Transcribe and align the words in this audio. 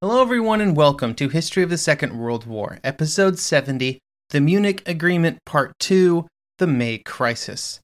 Hello, 0.00 0.22
everyone, 0.22 0.60
and 0.60 0.76
welcome 0.76 1.12
to 1.16 1.28
History 1.28 1.64
of 1.64 1.70
the 1.70 1.76
Second 1.76 2.16
World 2.16 2.46
War, 2.46 2.78
Episode 2.84 3.36
70 3.36 3.98
The 4.30 4.40
Munich 4.40 4.80
Agreement, 4.86 5.38
Part 5.44 5.76
2 5.80 6.24
The 6.58 6.68
May 6.68 6.98
Crisis. 6.98 7.80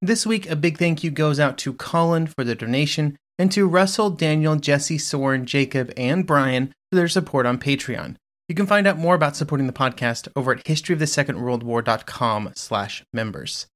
This 0.00 0.24
week, 0.24 0.48
a 0.48 0.56
big 0.56 0.78
thank 0.78 1.04
you 1.04 1.10
goes 1.10 1.38
out 1.38 1.58
to 1.58 1.74
Colin 1.74 2.28
for 2.28 2.44
the 2.44 2.54
donation 2.54 3.14
and 3.38 3.52
to 3.52 3.68
Russell, 3.68 4.08
Daniel, 4.08 4.56
Jesse, 4.56 4.96
Soren, 4.96 5.44
Jacob, 5.44 5.92
and 5.98 6.26
Brian 6.26 6.68
for 6.90 6.96
their 6.96 7.08
support 7.08 7.44
on 7.44 7.58
Patreon. 7.58 8.16
You 8.48 8.54
can 8.54 8.66
find 8.66 8.86
out 8.86 8.96
more 8.96 9.14
about 9.14 9.36
supporting 9.36 9.66
the 9.66 9.74
podcast 9.74 10.28
over 10.34 10.52
at 10.52 10.64
historyofthesecondworldwar.com 10.64 12.52
slash 12.56 13.04
members. 13.12 13.66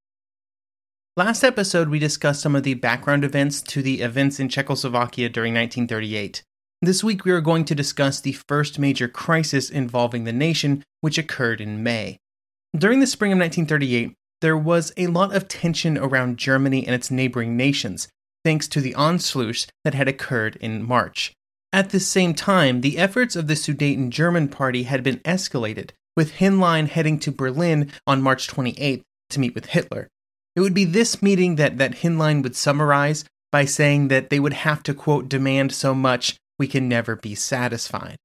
Last 1.18 1.44
episode, 1.44 1.90
we 1.90 1.98
discussed 1.98 2.40
some 2.40 2.56
of 2.56 2.62
the 2.62 2.72
background 2.72 3.24
events 3.24 3.60
to 3.60 3.82
the 3.82 4.00
events 4.00 4.40
in 4.40 4.48
Czechoslovakia 4.48 5.28
during 5.28 5.52
1938. 5.52 6.42
This 6.84 7.02
week, 7.02 7.24
we 7.24 7.32
are 7.32 7.40
going 7.40 7.64
to 7.64 7.74
discuss 7.74 8.20
the 8.20 8.32
first 8.46 8.78
major 8.78 9.08
crisis 9.08 9.70
involving 9.70 10.24
the 10.24 10.34
nation, 10.34 10.84
which 11.00 11.16
occurred 11.16 11.62
in 11.62 11.82
May. 11.82 12.18
During 12.76 13.00
the 13.00 13.06
spring 13.06 13.32
of 13.32 13.38
1938, 13.38 14.12
there 14.42 14.58
was 14.58 14.92
a 14.98 15.06
lot 15.06 15.34
of 15.34 15.48
tension 15.48 15.96
around 15.96 16.36
Germany 16.36 16.84
and 16.86 16.94
its 16.94 17.10
neighboring 17.10 17.56
nations, 17.56 18.08
thanks 18.44 18.68
to 18.68 18.82
the 18.82 18.92
Anschluss 18.98 19.66
that 19.84 19.94
had 19.94 20.08
occurred 20.08 20.56
in 20.56 20.82
March. 20.82 21.32
At 21.72 21.88
the 21.88 22.00
same 22.00 22.34
time, 22.34 22.82
the 22.82 22.98
efforts 22.98 23.34
of 23.34 23.46
the 23.46 23.56
Sudeten 23.56 24.10
German 24.10 24.48
Party 24.48 24.82
had 24.82 25.02
been 25.02 25.20
escalated, 25.20 25.92
with 26.18 26.34
Henlein 26.34 26.88
heading 26.88 27.18
to 27.20 27.32
Berlin 27.32 27.90
on 28.06 28.20
March 28.20 28.46
28th 28.46 29.00
to 29.30 29.40
meet 29.40 29.54
with 29.54 29.66
Hitler. 29.66 30.08
It 30.54 30.60
would 30.60 30.74
be 30.74 30.84
this 30.84 31.22
meeting 31.22 31.56
that, 31.56 31.78
that 31.78 32.02
Henlein 32.02 32.42
would 32.42 32.56
summarize 32.56 33.24
by 33.50 33.64
saying 33.64 34.08
that 34.08 34.28
they 34.28 34.38
would 34.38 34.52
have 34.52 34.82
to, 34.82 34.92
quote, 34.92 35.30
demand 35.30 35.72
so 35.72 35.94
much 35.94 36.36
we 36.58 36.66
can 36.66 36.88
never 36.88 37.16
be 37.16 37.34
satisfied. 37.34 38.16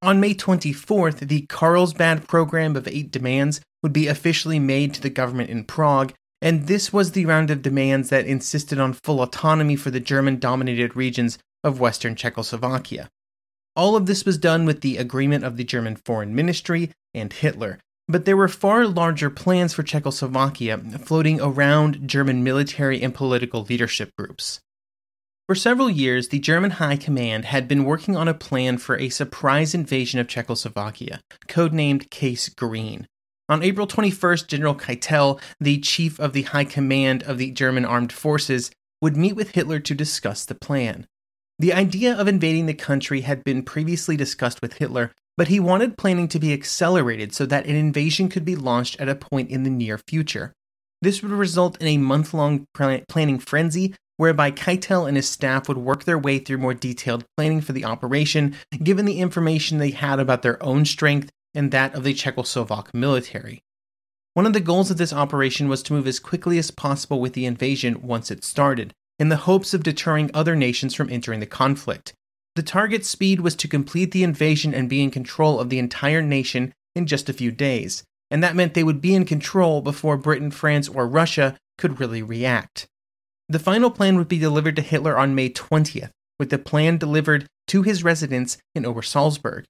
On 0.00 0.20
May 0.20 0.34
24th, 0.34 1.26
the 1.26 1.46
Carlsbad 1.48 2.28
program 2.28 2.76
of 2.76 2.86
eight 2.86 3.10
demands 3.10 3.60
would 3.82 3.92
be 3.92 4.06
officially 4.06 4.58
made 4.58 4.94
to 4.94 5.00
the 5.00 5.10
government 5.10 5.50
in 5.50 5.64
Prague, 5.64 6.12
and 6.40 6.68
this 6.68 6.92
was 6.92 7.12
the 7.12 7.26
round 7.26 7.50
of 7.50 7.62
demands 7.62 8.08
that 8.10 8.26
insisted 8.26 8.78
on 8.78 8.92
full 8.92 9.20
autonomy 9.20 9.74
for 9.74 9.90
the 9.90 10.00
German 10.00 10.38
dominated 10.38 10.94
regions 10.94 11.38
of 11.64 11.80
western 11.80 12.14
Czechoslovakia. 12.14 13.08
All 13.74 13.96
of 13.96 14.06
this 14.06 14.24
was 14.24 14.38
done 14.38 14.64
with 14.64 14.80
the 14.80 14.96
agreement 14.96 15.44
of 15.44 15.56
the 15.56 15.64
German 15.64 15.96
Foreign 15.96 16.34
Ministry 16.34 16.92
and 17.12 17.32
Hitler, 17.32 17.78
but 18.08 18.24
there 18.24 18.36
were 18.36 18.48
far 18.48 18.86
larger 18.86 19.30
plans 19.30 19.74
for 19.74 19.82
Czechoslovakia 19.82 20.78
floating 20.78 21.40
around 21.40 22.08
German 22.08 22.42
military 22.42 23.02
and 23.02 23.14
political 23.14 23.62
leadership 23.62 24.10
groups. 24.16 24.60
For 25.48 25.54
several 25.54 25.88
years, 25.88 26.28
the 26.28 26.40
German 26.40 26.72
High 26.72 26.98
Command 26.98 27.46
had 27.46 27.66
been 27.66 27.84
working 27.84 28.14
on 28.14 28.28
a 28.28 28.34
plan 28.34 28.76
for 28.76 28.98
a 28.98 29.08
surprise 29.08 29.74
invasion 29.74 30.20
of 30.20 30.28
Czechoslovakia, 30.28 31.20
codenamed 31.48 32.10
Case 32.10 32.50
Green. 32.50 33.06
On 33.48 33.62
April 33.62 33.86
21st, 33.86 34.46
General 34.46 34.74
Keitel, 34.74 35.40
the 35.58 35.80
chief 35.80 36.20
of 36.20 36.34
the 36.34 36.42
High 36.42 36.66
Command 36.66 37.22
of 37.22 37.38
the 37.38 37.50
German 37.50 37.86
Armed 37.86 38.12
Forces, 38.12 38.70
would 39.00 39.16
meet 39.16 39.36
with 39.36 39.52
Hitler 39.52 39.80
to 39.80 39.94
discuss 39.94 40.44
the 40.44 40.54
plan. 40.54 41.06
The 41.58 41.72
idea 41.72 42.14
of 42.14 42.28
invading 42.28 42.66
the 42.66 42.74
country 42.74 43.22
had 43.22 43.42
been 43.42 43.62
previously 43.62 44.18
discussed 44.18 44.60
with 44.60 44.74
Hitler, 44.74 45.12
but 45.38 45.48
he 45.48 45.58
wanted 45.58 45.96
planning 45.96 46.28
to 46.28 46.38
be 46.38 46.52
accelerated 46.52 47.32
so 47.32 47.46
that 47.46 47.64
an 47.64 47.74
invasion 47.74 48.28
could 48.28 48.44
be 48.44 48.54
launched 48.54 49.00
at 49.00 49.08
a 49.08 49.14
point 49.14 49.48
in 49.48 49.62
the 49.62 49.70
near 49.70 49.96
future. 49.96 50.52
This 51.00 51.22
would 51.22 51.32
result 51.32 51.80
in 51.80 51.86
a 51.86 51.96
month 51.96 52.34
long 52.34 52.66
planning 52.74 53.38
frenzy 53.38 53.94
whereby 54.18 54.50
Keitel 54.50 55.08
and 55.08 55.16
his 55.16 55.28
staff 55.28 55.68
would 55.68 55.78
work 55.78 56.04
their 56.04 56.18
way 56.18 56.38
through 56.38 56.58
more 56.58 56.74
detailed 56.74 57.24
planning 57.36 57.62
for 57.62 57.72
the 57.72 57.86
operation, 57.86 58.54
given 58.82 59.06
the 59.06 59.20
information 59.20 59.78
they 59.78 59.92
had 59.92 60.20
about 60.20 60.42
their 60.42 60.62
own 60.62 60.84
strength 60.84 61.30
and 61.54 61.70
that 61.70 61.94
of 61.94 62.04
the 62.04 62.12
Czechoslovak 62.12 62.92
military. 62.92 63.60
One 64.34 64.44
of 64.44 64.52
the 64.52 64.60
goals 64.60 64.90
of 64.90 64.98
this 64.98 65.12
operation 65.12 65.68
was 65.68 65.82
to 65.84 65.92
move 65.92 66.06
as 66.06 66.20
quickly 66.20 66.58
as 66.58 66.70
possible 66.70 67.20
with 67.20 67.32
the 67.32 67.46
invasion 67.46 68.02
once 68.02 68.30
it 68.30 68.44
started, 68.44 68.92
in 69.18 69.30
the 69.30 69.36
hopes 69.36 69.72
of 69.72 69.82
deterring 69.82 70.30
other 70.34 70.54
nations 70.54 70.94
from 70.94 71.10
entering 71.10 71.40
the 71.40 71.46
conflict. 71.46 72.12
The 72.54 72.62
target 72.62 73.04
speed 73.04 73.40
was 73.40 73.54
to 73.56 73.68
complete 73.68 74.10
the 74.10 74.24
invasion 74.24 74.74
and 74.74 74.88
be 74.88 75.00
in 75.00 75.12
control 75.12 75.60
of 75.60 75.70
the 75.70 75.78
entire 75.78 76.22
nation 76.22 76.72
in 76.94 77.06
just 77.06 77.28
a 77.28 77.32
few 77.32 77.52
days, 77.52 78.02
and 78.32 78.42
that 78.42 78.56
meant 78.56 78.74
they 78.74 78.84
would 78.84 79.00
be 79.00 79.14
in 79.14 79.24
control 79.24 79.80
before 79.80 80.16
Britain, 80.16 80.50
France, 80.50 80.88
or 80.88 81.06
Russia 81.06 81.56
could 81.76 82.00
really 82.00 82.22
react. 82.22 82.87
The 83.50 83.58
final 83.58 83.90
plan 83.90 84.18
would 84.18 84.28
be 84.28 84.38
delivered 84.38 84.76
to 84.76 84.82
Hitler 84.82 85.16
on 85.16 85.34
May 85.34 85.48
20th, 85.48 86.10
with 86.38 86.50
the 86.50 86.58
plan 86.58 86.98
delivered 86.98 87.46
to 87.68 87.82
his 87.82 88.04
residence 88.04 88.58
in 88.74 88.84
Obersalzberg. 88.84 89.64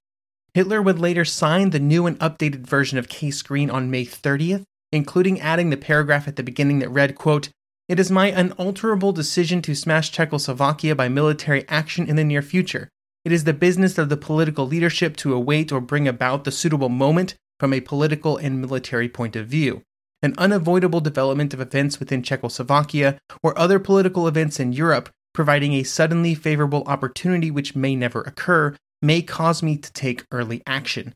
Hitler 0.53 0.81
would 0.81 0.99
later 0.99 1.23
sign 1.23 1.69
the 1.69 1.79
new 1.79 2.05
and 2.05 2.19
updated 2.19 2.67
version 2.67 2.97
of 2.97 3.07
Case 3.07 3.41
Green 3.41 3.69
on 3.69 3.89
May 3.89 4.05
30th, 4.05 4.63
including 4.91 5.39
adding 5.39 5.69
the 5.69 5.77
paragraph 5.77 6.27
at 6.27 6.35
the 6.35 6.43
beginning 6.43 6.79
that 6.79 6.89
read, 6.89 7.15
quote, 7.15 7.49
It 7.87 8.01
is 8.01 8.11
my 8.11 8.27
unalterable 8.27 9.13
decision 9.13 9.61
to 9.61 9.75
smash 9.75 10.11
Czechoslovakia 10.11 10.93
by 10.93 11.07
military 11.07 11.65
action 11.69 12.05
in 12.05 12.17
the 12.17 12.25
near 12.25 12.41
future. 12.41 12.89
It 13.23 13.31
is 13.31 13.45
the 13.45 13.53
business 13.53 13.97
of 13.97 14.09
the 14.09 14.17
political 14.17 14.67
leadership 14.67 15.15
to 15.17 15.33
await 15.33 15.71
or 15.71 15.79
bring 15.79 16.05
about 16.05 16.43
the 16.43 16.51
suitable 16.51 16.89
moment 16.89 17.35
from 17.61 17.73
a 17.73 17.79
political 17.79 18.35
and 18.35 18.59
military 18.59 19.07
point 19.07 19.37
of 19.37 19.47
view 19.47 19.83
an 20.21 20.33
unavoidable 20.37 21.01
development 21.01 21.53
of 21.53 21.61
events 21.61 21.99
within 21.99 22.21
Czechoslovakia 22.21 23.19
or 23.41 23.57
other 23.57 23.79
political 23.79 24.27
events 24.27 24.59
in 24.59 24.73
Europe, 24.73 25.09
providing 25.33 25.73
a 25.73 25.83
suddenly 25.83 26.35
favorable 26.35 26.83
opportunity 26.85 27.49
which 27.49 27.75
may 27.75 27.95
never 27.95 28.21
occur, 28.21 28.75
may 29.01 29.21
cause 29.21 29.63
me 29.63 29.77
to 29.77 29.91
take 29.93 30.25
early 30.31 30.61
action. 30.67 31.13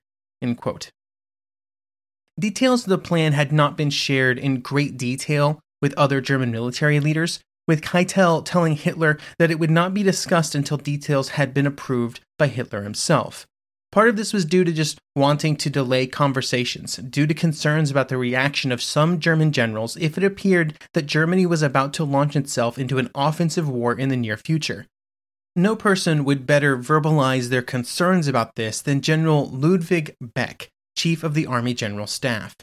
Details 2.40 2.84
of 2.84 2.90
the 2.90 2.98
plan 2.98 3.34
had 3.34 3.52
not 3.52 3.78
been 3.78 3.90
shared 3.90 4.40
in 4.40 4.62
great 4.62 4.98
detail 4.98 5.60
with 5.82 5.94
other 5.94 6.22
German 6.22 6.52
military 6.52 7.00
leaders, 7.00 7.40
with 7.68 7.82
Keitel 7.82 8.44
telling 8.44 8.76
Hitler 8.76 9.18
that 9.38 9.52
it 9.52 9.60
would 9.60 9.72
not 9.72 9.94
be 9.94 10.04
discussed 10.04 10.56
until 10.56 10.78
details 10.78 11.30
had 11.30 11.54
been 11.54 11.68
approved 11.68 12.22
by 12.38 12.48
Hitler 12.48 12.84
himself. 12.84 13.46
Part 13.94 14.10
of 14.10 14.16
this 14.16 14.34
was 14.34 14.44
due 14.44 14.64
to 14.64 14.72
just 14.72 14.98
wanting 15.16 15.56
to 15.58 15.70
delay 15.70 16.08
conversations, 16.08 16.96
due 16.96 17.28
to 17.28 17.34
concerns 17.36 17.92
about 17.92 18.10
the 18.10 18.18
reaction 18.18 18.72
of 18.72 18.82
some 18.82 19.20
German 19.20 19.52
generals 19.52 19.96
if 19.98 20.18
it 20.18 20.24
appeared 20.24 20.80
that 20.96 21.06
Germany 21.06 21.46
was 21.46 21.62
about 21.62 21.94
to 21.94 22.04
launch 22.04 22.36
itself 22.36 22.80
into 22.80 22.98
an 22.98 23.12
offensive 23.14 23.70
war 23.70 23.94
in 23.94 24.10
the 24.10 24.18
near 24.18 24.36
future. 24.36 24.88
No 25.56 25.76
person 25.76 26.26
would 26.26 26.48
better 26.48 26.76
verbalize 26.76 27.50
their 27.50 27.62
concerns 27.62 28.28
about 28.28 28.56
this 28.56 28.82
than 28.82 29.02
General 29.02 29.48
Ludwig 29.52 30.16
Beck, 30.20 30.70
Chief 30.98 31.24
of 31.24 31.36
the 31.36 31.46
Army 31.46 31.76
General 31.76 32.08
Staff. 32.08 32.56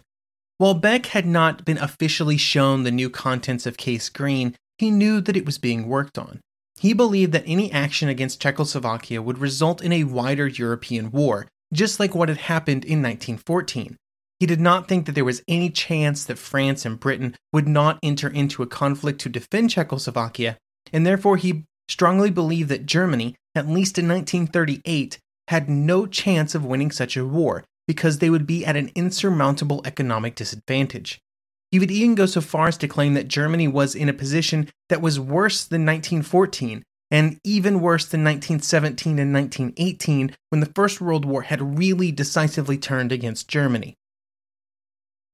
While 0.59 0.75
Beck 0.75 1.07
had 1.07 1.27
not 1.27 1.65
been 1.65 1.79
officially 1.79 2.39
shown 2.39 2.83
the 2.83 2.91
new 2.91 3.09
contents 3.09 3.67
of 3.67 3.77
Case 3.77 4.09
Green, 4.09 4.57
he 4.79 4.91
knew 4.91 5.21
that 5.21 5.37
it 5.37 5.47
was 5.47 5.59
being 5.59 5.87
worked 5.87 6.19
on. 6.19 6.41
He 6.81 6.95
believed 6.95 7.33
that 7.33 7.45
any 7.47 7.71
action 7.71 8.09
against 8.09 8.41
Czechoslovakia 8.41 9.21
would 9.21 9.37
result 9.37 9.83
in 9.83 9.93
a 9.93 10.05
wider 10.05 10.47
European 10.47 11.11
war, 11.11 11.47
just 11.75 12.01
like 12.01 12.15
what 12.15 12.31
had 12.31 12.39
happened 12.39 12.87
in 12.87 13.03
1914. 13.03 13.99
He 14.39 14.47
did 14.47 14.63
not 14.63 14.89
think 14.89 15.05
that 15.05 15.13
there 15.13 15.27
was 15.27 15.43
any 15.47 15.69
chance 15.69 16.25
that 16.25 16.39
France 16.39 16.87
and 16.87 16.99
Britain 16.99 17.37
would 17.53 17.69
not 17.69 17.99
enter 18.03 18.29
into 18.29 18.63
a 18.63 18.67
conflict 18.67 19.21
to 19.21 19.29
defend 19.29 19.69
Czechoslovakia, 19.69 20.57
and 20.91 21.05
therefore 21.05 21.37
he 21.37 21.67
strongly 21.91 22.31
believed 22.31 22.71
that 22.71 22.87
Germany, 22.87 23.37
at 23.55 23.69
least 23.69 23.99
in 23.99 24.09
1938, 24.09 25.19
had 25.49 25.69
no 25.69 26.07
chance 26.07 26.55
of 26.55 26.65
winning 26.65 26.91
such 26.91 27.15
a 27.15 27.27
war 27.27 27.63
because 27.87 28.21
they 28.21 28.31
would 28.31 28.47
be 28.47 28.65
at 28.65 28.79
an 28.79 28.91
insurmountable 28.95 29.83
economic 29.85 30.35
disadvantage. 30.35 31.21
He 31.71 31.79
would 31.79 31.91
even 31.91 32.17
go 32.17 32.27
so 32.27 32.41
far 32.41 32.69
as 32.69 32.77
to 32.79 32.89
claim 32.89 33.15
that 33.15 33.29
Germany 33.29 33.69
was 33.69 33.95
in 33.95 34.09
a 34.09 34.15
position 34.15 34.69
that 34.89 35.01
was 35.01 35.21
worse 35.21 35.65
than 35.65 35.87
1914 35.87 36.83
and 37.13 37.39
even 37.45 37.81
worse 37.81 38.07
than 38.07 38.25
1917 38.25 39.19
and 39.19 39.33
1918 39.33 40.37
when 40.49 40.61
the 40.61 40.73
First 40.75 41.01
World 41.01 41.25
War 41.25 41.43
had 41.43 41.79
really 41.79 42.13
decisively 42.13 42.77
turned 42.77 43.13
against 43.13 43.49
Germany. 43.49 43.97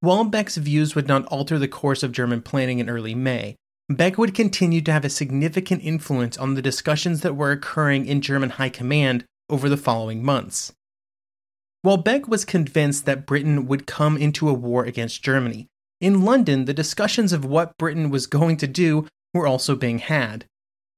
While 0.01 0.25
Beck's 0.25 0.57
views 0.57 0.95
would 0.95 1.09
not 1.09 1.27
alter 1.27 1.59
the 1.59 1.69
course 1.69 2.03
of 2.03 2.13
German 2.13 2.43
planning 2.43 2.79
in 2.79 2.91
early 2.91 3.15
May, 3.15 3.57
Beck 3.89 4.19
would 4.19 4.35
continue 4.35 4.81
to 4.83 4.93
have 4.93 5.05
a 5.05 5.11
significant 5.11 5.83
influence 5.85 6.37
on 6.37 6.55
the 6.55 6.63
discussions 6.63 7.21
that 7.23 7.35
were 7.35 7.53
occurring 7.53 8.07
in 8.07 8.21
German 8.21 8.51
high 8.51 8.69
command 8.69 9.25
over 9.49 9.69
the 9.69 9.77
following 9.77 10.25
months. 10.25 10.73
While 11.83 11.99
Beck 11.99 12.29
was 12.29 12.45
convinced 12.45 13.07
that 13.07 13.27
Britain 13.27 13.67
would 13.67 13.87
come 13.87 14.17
into 14.17 14.49
a 14.49 14.55
war 14.55 14.85
against 14.85 15.23
Germany, 15.23 15.69
in 16.01 16.25
London, 16.25 16.65
the 16.65 16.75
discussions 16.75 17.33
of 17.33 17.45
what 17.45 17.77
Britain 17.79 18.11
was 18.11 18.27
going 18.27 18.57
to 18.59 18.67
do 18.67 19.07
were 19.33 19.47
also 19.47 19.75
being 19.75 19.99
had. 19.99 20.45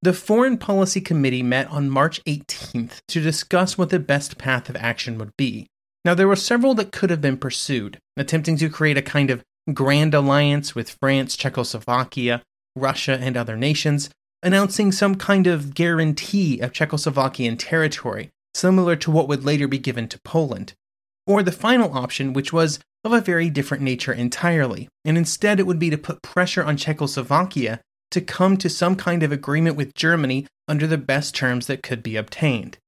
The 0.01 0.13
Foreign 0.13 0.59
Policy 0.59 1.01
Committee 1.01 1.43
met 1.43 1.69
on 1.69 1.91
March 1.91 2.23
18th 2.25 3.01
to 3.09 3.21
discuss 3.21 3.77
what 3.77 3.91
the 3.91 3.99
best 3.99 4.39
path 4.39 4.69
of 4.69 4.77
action 4.77 5.19
would 5.19 5.37
be. 5.37 5.67
Now, 6.05 6.15
there 6.15 6.29
were 6.29 6.37
several 6.37 6.75
that 6.75 6.93
could 6.93 7.11
have 7.11 7.21
been 7.21 7.37
pursued, 7.37 7.99
attempting 8.17 8.57
to 8.59 8.69
create 8.69 8.97
a 8.97 9.03
kind 9.03 9.31
of 9.31 9.43
grand 9.75 10.15
alliance 10.15 10.75
with 10.75 10.97
France, 11.01 11.37
Czechoslovakia, 11.37 12.43
Russia, 12.77 13.19
and 13.21 13.37
other 13.37 13.57
nations, 13.57 14.09
announcing 14.43 14.93
some 14.93 15.17
kind 15.17 15.47
of 15.47 15.75
guarantee 15.75 16.61
of 16.61 16.73
Czechoslovakian 16.73 17.57
territory, 17.59 18.31
similar 18.55 18.95
to 18.97 19.11
what 19.11 19.29
would 19.29 19.45
later 19.45 19.67
be 19.67 19.79
given 19.79 20.09
to 20.09 20.21
Poland. 20.21 20.75
Or 21.29 21.45
the 21.45 21.53
final 21.53 21.97
option, 21.97 22.33
which 22.33 22.53
was 22.53 22.81
of 23.05 23.13
a 23.13 23.21
very 23.21 23.51
different 23.51 23.83
nature 23.83 24.13
entirely, 24.13 24.89
and 25.05 25.17
instead 25.17 25.61
it 25.61 25.67
would 25.67 25.79
be 25.79 25.91
to 25.91 25.99
put 25.99 26.23
pressure 26.23 26.65
on 26.65 26.77
Czechoslovakia 26.77 27.81
to 28.11 28.21
come 28.21 28.57
to 28.57 28.71
some 28.71 28.97
kind 28.97 29.23
of 29.23 29.31
agreement 29.31 29.77
with 29.77 29.95
Germany 29.95 30.47
under 30.67 30.87
the 30.87 30.99
best 30.99 31.35
terms 31.35 31.67
that 31.67 31.83
could 31.83 32.03
be 32.03 32.17
obtained. 32.17 32.79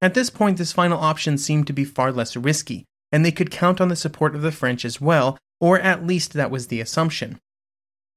At 0.00 0.14
this 0.14 0.30
point, 0.30 0.58
this 0.58 0.72
final 0.72 0.98
option 0.98 1.38
seemed 1.38 1.66
to 1.66 1.72
be 1.72 1.84
far 1.84 2.10
less 2.10 2.36
risky, 2.36 2.84
and 3.12 3.24
they 3.24 3.30
could 3.30 3.50
count 3.50 3.80
on 3.80 3.88
the 3.88 3.96
support 3.96 4.34
of 4.34 4.42
the 4.42 4.50
French 4.50 4.84
as 4.84 5.00
well, 5.00 5.38
or 5.60 5.78
at 5.78 6.06
least 6.06 6.32
that 6.32 6.50
was 6.50 6.68
the 6.68 6.80
assumption. 6.80 7.38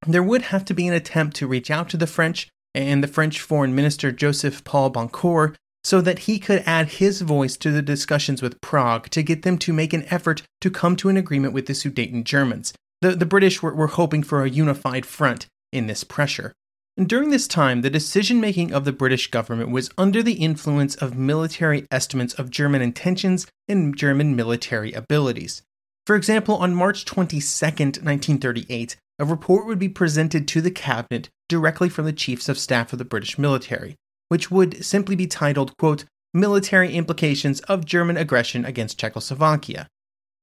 There 0.06 0.24
would 0.24 0.44
have 0.44 0.64
to 0.66 0.74
be 0.74 0.88
an 0.88 0.94
attempt 0.94 1.36
to 1.38 1.48
reach 1.48 1.70
out 1.70 1.90
to 1.90 1.98
the 1.98 2.08
French, 2.08 2.48
and 2.74 3.04
the 3.04 3.08
French 3.08 3.42
Foreign 3.42 3.76
Minister 3.76 4.12
Joseph 4.12 4.64
Paul 4.64 4.92
Boncour 4.92 5.56
so 5.88 6.02
that 6.02 6.20
he 6.20 6.38
could 6.38 6.62
add 6.66 6.90
his 6.90 7.22
voice 7.22 7.56
to 7.56 7.72
the 7.72 7.82
discussions 7.82 8.42
with 8.42 8.60
Prague 8.60 9.10
to 9.10 9.24
get 9.24 9.44
them 9.44 9.58
to 9.60 9.72
make 9.72 9.94
an 9.94 10.04
effort 10.10 10.42
to 10.60 10.70
come 10.70 10.98
to 10.98 11.08
an 11.08 11.16
agreement 11.16 11.54
with 11.54 11.66
the 11.66 11.72
Sudeten 11.72 12.26
Germans. 12.26 12.74
The, 13.00 13.12
the 13.12 13.26
British 13.26 13.62
were, 13.64 13.74
were 13.74 13.88
hoping 13.88 14.22
for 14.22 14.44
a 14.44 14.50
unified 14.50 15.06
front 15.06 15.48
in 15.72 15.88
this 15.88 16.04
pressure. 16.04 16.52
And 16.98 17.08
during 17.08 17.30
this 17.30 17.48
time, 17.48 17.84
the 17.84 17.90
decision 17.90 18.42
making 18.42 18.74
of 18.74 18.84
the 18.84 18.92
British 18.92 19.32
government 19.32 19.72
was 19.72 19.90
under 19.98 20.22
the 20.22 20.34
influence 20.34 20.96
of 20.96 21.16
military 21.16 21.88
estimates 21.90 22.34
of 22.34 22.50
German 22.50 22.82
intentions 22.82 23.48
and 23.70 23.96
German 23.96 24.36
military 24.36 24.92
abilities. 24.92 25.62
For 26.06 26.18
example, 26.18 26.58
on 26.58 26.76
March 26.76 27.06
22, 27.06 27.40
1938, 27.40 28.98
a 29.20 29.26
report 29.26 29.66
would 29.66 29.80
be 29.80 29.88
presented 29.88 30.50
to 30.50 30.60
the 30.60 30.70
cabinet 30.70 31.30
directly 31.48 31.88
from 31.88 32.04
the 32.04 32.12
chiefs 32.12 32.50
of 32.50 32.60
staff 32.60 32.92
of 32.92 33.00
the 33.00 33.06
British 33.06 33.38
military 33.38 33.96
which 34.30 34.52
would 34.52 34.84
simply 34.84 35.16
be 35.16 35.28
titled, 35.28 35.76
quote, 35.78 36.06
Military 36.34 36.94
Implications 36.94 37.62
of 37.62 37.86
German 37.86 38.18
Aggression 38.18 38.66
Against 38.66 39.00
Czechoslovakia. 39.00 39.88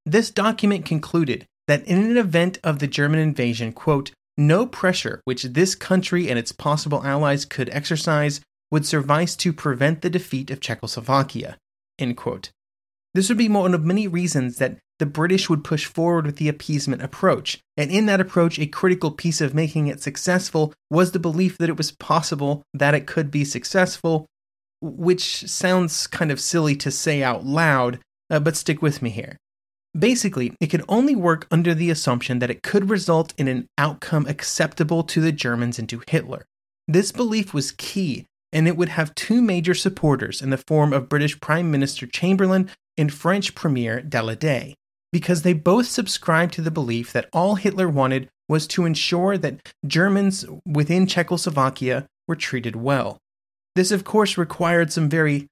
This 0.07 0.31
document 0.31 0.85
concluded 0.85 1.47
that 1.69 1.85
in 1.87 1.99
an 1.99 2.17
event 2.17 2.59
of 2.63 2.79
the 2.79 2.87
German 2.87 3.21
invasion, 3.21 3.73
quote, 3.73 4.11
no 4.37 4.67
pressure 4.67 5.21
which 5.25 5.45
this 5.45 5.75
country 5.75 6.29
and 6.29 6.39
its 6.39 6.53
possible 6.53 7.05
allies 7.05 7.45
could 7.45 7.71
exercise 7.71 8.41
would 8.71 8.85
suffice 8.85 9.37
to 9.37 9.53
prevent 9.53 10.03
the 10.03 10.11
defeat 10.11 10.51
of 10.51 10.61
Czechoslovakia. 10.61 11.57
This 11.99 13.29
would 13.29 13.39
be 13.39 13.49
one 13.49 13.75
of 13.75 13.85
many 13.85 14.09
reasons 14.09 14.59
that 14.59 14.79
the 14.99 15.07
British 15.07 15.51
would 15.51 15.65
push 15.65 15.87
forward 15.87 16.25
with 16.25 16.37
the 16.37 16.49
appeasement 16.49 17.03
approach, 17.03 17.59
and 17.77 17.91
in 17.91 18.07
that 18.07 18.21
approach, 18.21 18.59
a 18.59 18.67
critical 18.67 19.11
piece 19.11 19.41
of 19.41 19.55
making 19.55 19.89
it 19.89 20.01
successful 20.01 20.73
was 20.91 21.13
the 21.13 21.19
belief 21.19 21.59
that 21.59 21.69
it 21.69 21.77
was 21.77 21.91
possible 21.91 22.63
that 22.73 22.95
it 22.95 23.07
could 23.07 23.31
be 23.31 23.45
successful, 23.45 24.27
which 24.81 25.49
sounds 25.49 26.07
kind 26.07 26.31
of 26.31 26.41
silly 26.41 26.77
to 26.77 26.91
say 26.91 27.23
out 27.23 27.45
loud, 27.45 27.99
uh, 28.31 28.39
but 28.39 28.57
stick 28.57 28.81
with 28.81 29.03
me 29.03 29.11
here. 29.11 29.37
Basically, 29.99 30.55
it 30.61 30.69
could 30.69 30.85
only 30.89 31.17
work 31.17 31.47
under 31.51 31.75
the 31.75 31.91
assumption 31.91 32.39
that 32.39 32.51
it 32.51 32.63
could 32.63 32.91
result 32.91 33.33
in 33.37 33.49
an 33.49 33.67
outcome 33.79 34.27
acceptable 34.27 35.03
to 35.05 35.21
the 35.21 35.33
Germans 35.33 35.79
and 35.79 35.89
to 35.89 36.03
Hitler. 36.09 36.45
This 36.87 37.13
belief 37.13 37.55
was 37.55 37.73
key, 37.73 38.27
and 38.53 38.69
it 38.69 38.77
would 38.77 38.91
have 38.91 39.15
two 39.15 39.43
major 39.43 39.75
supporters 39.75 40.41
in 40.43 40.51
the 40.51 40.57
form 40.57 40.93
of 40.93 41.09
British 41.09 41.41
Prime 41.41 41.71
Minister 41.71 42.07
Chamberlain 42.07 42.71
and 42.97 43.13
French 43.13 43.55
Premier 43.55 44.01
Daladier 44.01 44.75
because 45.15 45.43
they 45.43 45.53
both 45.53 45.87
subscribed 45.87 46.53
to 46.53 46.61
the 46.61 46.73
belief 46.73 47.13
that 47.13 47.29
all 47.33 47.55
Hitler 47.55 47.89
wanted 47.89 48.29
was 48.49 48.67
to 48.67 48.85
ensure 48.85 49.39
that 49.39 49.73
Germans 49.87 50.45
within 50.67 51.07
Czechoslovakia 51.07 52.09
were 52.27 52.35
treated 52.35 52.75
well. 52.75 53.19
This, 53.77 53.93
of 53.93 54.03
course, 54.03 54.37
required 54.37 54.91
some 54.93 55.09
very 55.09 55.47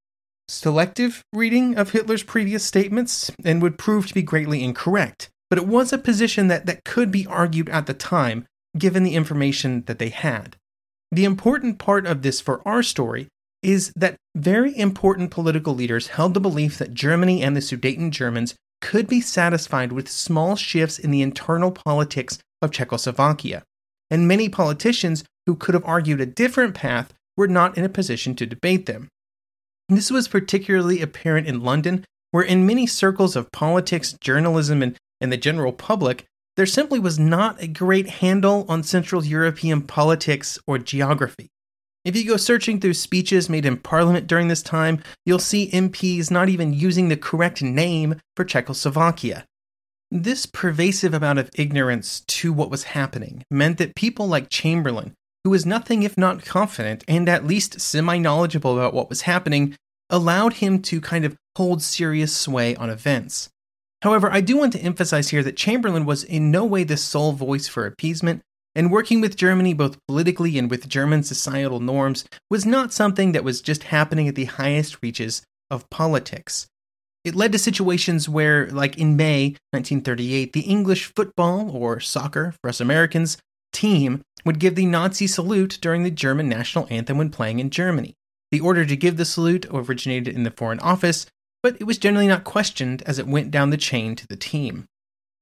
selective 0.48 1.22
reading 1.32 1.76
of 1.76 1.90
Hitler's 1.90 2.24
previous 2.24 2.64
statements 2.64 3.30
and 3.44 3.62
would 3.62 3.78
prove 3.78 4.08
to 4.08 4.14
be 4.14 4.22
greatly 4.22 4.64
incorrect, 4.64 5.30
but 5.48 5.60
it 5.60 5.68
was 5.68 5.92
a 5.92 5.96
position 5.96 6.48
that, 6.48 6.66
that 6.66 6.82
could 6.82 7.12
be 7.12 7.24
argued 7.28 7.68
at 7.68 7.86
the 7.86 7.94
time, 7.94 8.46
given 8.76 9.04
the 9.04 9.14
information 9.14 9.84
that 9.84 10.00
they 10.00 10.08
had. 10.08 10.56
The 11.12 11.24
important 11.24 11.78
part 11.78 12.04
of 12.04 12.22
this 12.22 12.40
for 12.40 12.66
our 12.66 12.82
story 12.82 13.28
is 13.62 13.92
that 13.94 14.16
very 14.34 14.76
important 14.76 15.30
political 15.30 15.72
leaders 15.72 16.08
held 16.08 16.34
the 16.34 16.40
belief 16.40 16.78
that 16.78 16.94
Germany 16.94 17.44
and 17.44 17.56
the 17.56 17.60
Sudeten 17.60 18.10
Germans 18.10 18.56
could 18.82 19.06
be 19.06 19.22
satisfied 19.22 19.92
with 19.92 20.10
small 20.10 20.56
shifts 20.56 20.98
in 20.98 21.10
the 21.10 21.22
internal 21.22 21.70
politics 21.70 22.38
of 22.60 22.70
Czechoslovakia, 22.70 23.62
and 24.10 24.28
many 24.28 24.50
politicians 24.50 25.24
who 25.46 25.56
could 25.56 25.74
have 25.74 25.84
argued 25.86 26.20
a 26.20 26.26
different 26.26 26.74
path 26.74 27.14
were 27.36 27.48
not 27.48 27.78
in 27.78 27.84
a 27.84 27.88
position 27.88 28.34
to 28.34 28.44
debate 28.44 28.84
them. 28.84 29.08
This 29.88 30.10
was 30.10 30.28
particularly 30.28 31.00
apparent 31.00 31.46
in 31.46 31.62
London, 31.62 32.04
where 32.32 32.44
in 32.44 32.66
many 32.66 32.86
circles 32.86 33.36
of 33.36 33.50
politics, 33.52 34.14
journalism, 34.20 34.82
and, 34.82 34.96
and 35.20 35.32
the 35.32 35.36
general 35.36 35.72
public, 35.72 36.26
there 36.56 36.66
simply 36.66 36.98
was 36.98 37.18
not 37.18 37.62
a 37.62 37.66
great 37.66 38.08
handle 38.08 38.66
on 38.68 38.82
Central 38.82 39.24
European 39.24 39.82
politics 39.82 40.58
or 40.66 40.78
geography. 40.78 41.48
If 42.04 42.16
you 42.16 42.26
go 42.26 42.36
searching 42.36 42.80
through 42.80 42.94
speeches 42.94 43.48
made 43.48 43.64
in 43.64 43.76
Parliament 43.76 44.26
during 44.26 44.48
this 44.48 44.62
time, 44.62 45.00
you'll 45.24 45.38
see 45.38 45.70
MPs 45.70 46.32
not 46.32 46.48
even 46.48 46.72
using 46.72 47.08
the 47.08 47.16
correct 47.16 47.62
name 47.62 48.16
for 48.34 48.44
Czechoslovakia. 48.44 49.44
This 50.10 50.44
pervasive 50.44 51.14
amount 51.14 51.38
of 51.38 51.50
ignorance 51.54 52.20
to 52.20 52.52
what 52.52 52.70
was 52.70 52.82
happening 52.82 53.44
meant 53.52 53.78
that 53.78 53.94
people 53.94 54.26
like 54.26 54.50
Chamberlain, 54.50 55.14
who 55.44 55.50
was 55.50 55.64
nothing 55.64 56.02
if 56.02 56.18
not 56.18 56.44
confident 56.44 57.04
and 57.06 57.28
at 57.28 57.46
least 57.46 57.80
semi 57.80 58.18
knowledgeable 58.18 58.76
about 58.76 58.94
what 58.94 59.08
was 59.08 59.22
happening, 59.22 59.76
allowed 60.10 60.54
him 60.54 60.82
to 60.82 61.00
kind 61.00 61.24
of 61.24 61.36
hold 61.56 61.82
serious 61.82 62.34
sway 62.34 62.74
on 62.74 62.90
events. 62.90 63.48
However, 64.02 64.28
I 64.28 64.40
do 64.40 64.56
want 64.56 64.72
to 64.72 64.80
emphasize 64.80 65.28
here 65.28 65.44
that 65.44 65.56
Chamberlain 65.56 66.04
was 66.04 66.24
in 66.24 66.50
no 66.50 66.64
way 66.64 66.82
the 66.82 66.96
sole 66.96 67.32
voice 67.32 67.68
for 67.68 67.86
appeasement, 67.86 68.42
and 68.74 68.90
working 68.90 69.20
with 69.20 69.36
Germany 69.36 69.74
both 69.74 69.98
politically 70.06 70.58
and 70.58 70.70
with 70.70 70.88
German 70.88 71.22
societal 71.22 71.80
norms 71.80 72.24
was 72.50 72.64
not 72.64 72.92
something 72.92 73.32
that 73.32 73.44
was 73.44 73.60
just 73.60 73.84
happening 73.84 74.28
at 74.28 74.34
the 74.34 74.46
highest 74.46 74.98
reaches 75.02 75.42
of 75.70 75.88
politics. 75.90 76.66
It 77.24 77.36
led 77.36 77.52
to 77.52 77.58
situations 77.58 78.28
where, 78.28 78.68
like 78.68 78.98
in 78.98 79.16
May 79.16 79.50
1938, 79.70 80.52
the 80.52 80.60
English 80.60 81.12
football, 81.14 81.70
or 81.70 82.00
soccer 82.00 82.54
for 82.60 82.68
us 82.68 82.80
Americans, 82.80 83.38
team 83.72 84.22
would 84.44 84.58
give 84.58 84.74
the 84.74 84.86
Nazi 84.86 85.26
salute 85.26 85.78
during 85.80 86.02
the 86.02 86.10
German 86.10 86.48
national 86.48 86.88
anthem 86.90 87.18
when 87.18 87.30
playing 87.30 87.60
in 87.60 87.70
Germany. 87.70 88.14
The 88.50 88.60
order 88.60 88.84
to 88.84 88.96
give 88.96 89.16
the 89.16 89.24
salute 89.24 89.66
originated 89.70 90.34
in 90.34 90.42
the 90.42 90.50
Foreign 90.50 90.80
Office, 90.80 91.26
but 91.62 91.76
it 91.80 91.84
was 91.84 91.96
generally 91.96 92.26
not 92.26 92.44
questioned 92.44 93.02
as 93.06 93.18
it 93.18 93.26
went 93.28 93.50
down 93.50 93.70
the 93.70 93.76
chain 93.76 94.16
to 94.16 94.26
the 94.26 94.36
team. 94.36 94.86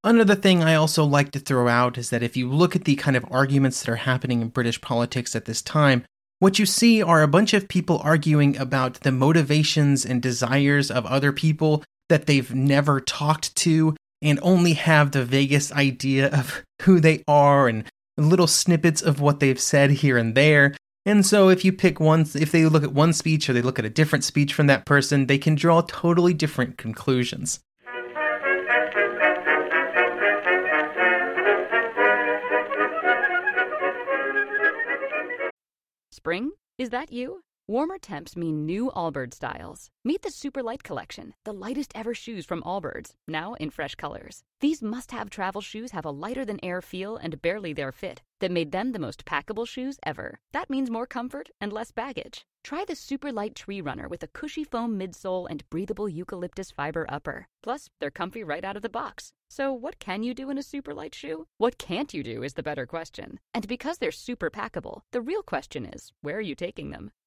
Another 0.03 0.33
thing 0.33 0.63
I 0.63 0.73
also 0.73 1.05
like 1.05 1.31
to 1.31 1.39
throw 1.39 1.67
out 1.67 1.97
is 1.97 2.09
that 2.09 2.23
if 2.23 2.35
you 2.35 2.49
look 2.49 2.75
at 2.75 2.85
the 2.85 2.95
kind 2.95 3.15
of 3.15 3.25
arguments 3.29 3.81
that 3.81 3.91
are 3.91 3.97
happening 3.97 4.41
in 4.41 4.47
British 4.47 4.81
politics 4.81 5.35
at 5.35 5.45
this 5.45 5.61
time, 5.61 6.05
what 6.39 6.57
you 6.57 6.65
see 6.65 7.03
are 7.03 7.21
a 7.21 7.27
bunch 7.27 7.53
of 7.53 7.67
people 7.67 8.01
arguing 8.03 8.57
about 8.57 9.01
the 9.01 9.11
motivations 9.11 10.03
and 10.03 10.19
desires 10.19 10.89
of 10.89 11.05
other 11.05 11.31
people 11.31 11.83
that 12.09 12.25
they've 12.25 12.53
never 12.53 12.99
talked 12.99 13.55
to 13.57 13.95
and 14.23 14.39
only 14.41 14.73
have 14.73 15.11
the 15.11 15.23
vaguest 15.23 15.71
idea 15.73 16.31
of 16.31 16.63
who 16.81 16.99
they 16.99 17.23
are 17.27 17.67
and 17.67 17.83
little 18.17 18.47
snippets 18.47 19.03
of 19.03 19.21
what 19.21 19.39
they've 19.39 19.61
said 19.61 19.91
here 19.91 20.17
and 20.17 20.33
there. 20.33 20.73
And 21.05 21.23
so 21.23 21.49
if 21.49 21.63
you 21.63 21.71
pick 21.71 21.99
one, 21.99 22.21
if 22.33 22.51
they 22.51 22.65
look 22.65 22.83
at 22.83 22.93
one 22.93 23.13
speech 23.13 23.47
or 23.47 23.53
they 23.53 23.61
look 23.61 23.77
at 23.77 23.85
a 23.85 23.89
different 23.89 24.23
speech 24.23 24.53
from 24.53 24.65
that 24.65 24.85
person, 24.85 25.27
they 25.27 25.37
can 25.37 25.53
draw 25.53 25.81
totally 25.81 26.33
different 26.33 26.77
conclusions. 26.77 27.59
That 36.91 37.13
you? 37.13 37.45
Warmer 37.69 37.97
temps 37.97 38.35
mean 38.35 38.65
new 38.65 38.91
Allbirds 38.93 39.35
styles. 39.35 39.89
Meet 40.03 40.23
the 40.23 40.29
Super 40.29 40.61
Light 40.61 40.83
Collection, 40.83 41.33
the 41.45 41.53
lightest 41.53 41.93
ever 41.95 42.13
shoes 42.13 42.45
from 42.45 42.61
Allbirds, 42.63 43.13
now 43.29 43.53
in 43.53 43.69
fresh 43.69 43.95
colors. 43.95 44.43
These 44.59 44.81
must 44.81 45.11
have 45.11 45.29
travel 45.29 45.61
shoes 45.61 45.91
have 45.91 46.03
a 46.03 46.11
lighter 46.11 46.43
than 46.43 46.59
air 46.61 46.81
feel 46.81 47.15
and 47.15 47.41
barely 47.41 47.71
there 47.71 47.93
fit 47.93 48.23
that 48.41 48.51
made 48.51 48.71
them 48.71 48.91
the 48.91 48.99
most 48.99 49.25
packable 49.25 49.67
shoes 49.67 49.97
ever. 50.03 50.39
That 50.51 50.69
means 50.69 50.91
more 50.91 51.07
comfort 51.07 51.49
and 51.61 51.71
less 51.71 51.91
baggage. 51.91 52.45
Try 52.63 52.85
the 52.85 52.95
super 52.95 53.31
light 53.31 53.55
tree 53.55 53.81
runner 53.81 54.07
with 54.07 54.21
a 54.21 54.27
cushy 54.27 54.63
foam 54.63 54.99
midsole 54.99 55.47
and 55.49 55.67
breathable 55.69 56.09
eucalyptus 56.09 56.69
fiber 56.69 57.05
upper. 57.09 57.47
Plus, 57.63 57.89
they're 57.99 58.11
comfy 58.11 58.43
right 58.43 58.63
out 58.63 58.75
of 58.75 58.83
the 58.83 58.89
box. 58.89 59.33
So, 59.49 59.73
what 59.73 59.99
can 59.99 60.23
you 60.23 60.33
do 60.33 60.49
in 60.49 60.57
a 60.57 60.63
super 60.63 60.93
light 60.93 61.15
shoe? 61.15 61.47
What 61.57 61.77
can't 61.77 62.13
you 62.13 62.23
do 62.23 62.43
is 62.43 62.53
the 62.53 62.63
better 62.63 62.85
question. 62.85 63.39
And 63.53 63.67
because 63.67 63.97
they're 63.97 64.11
super 64.11 64.49
packable, 64.49 65.01
the 65.11 65.21
real 65.21 65.43
question 65.43 65.85
is 65.85 66.11
where 66.21 66.37
are 66.37 66.41
you 66.41 66.55
taking 66.55 66.91
them? 66.91 67.11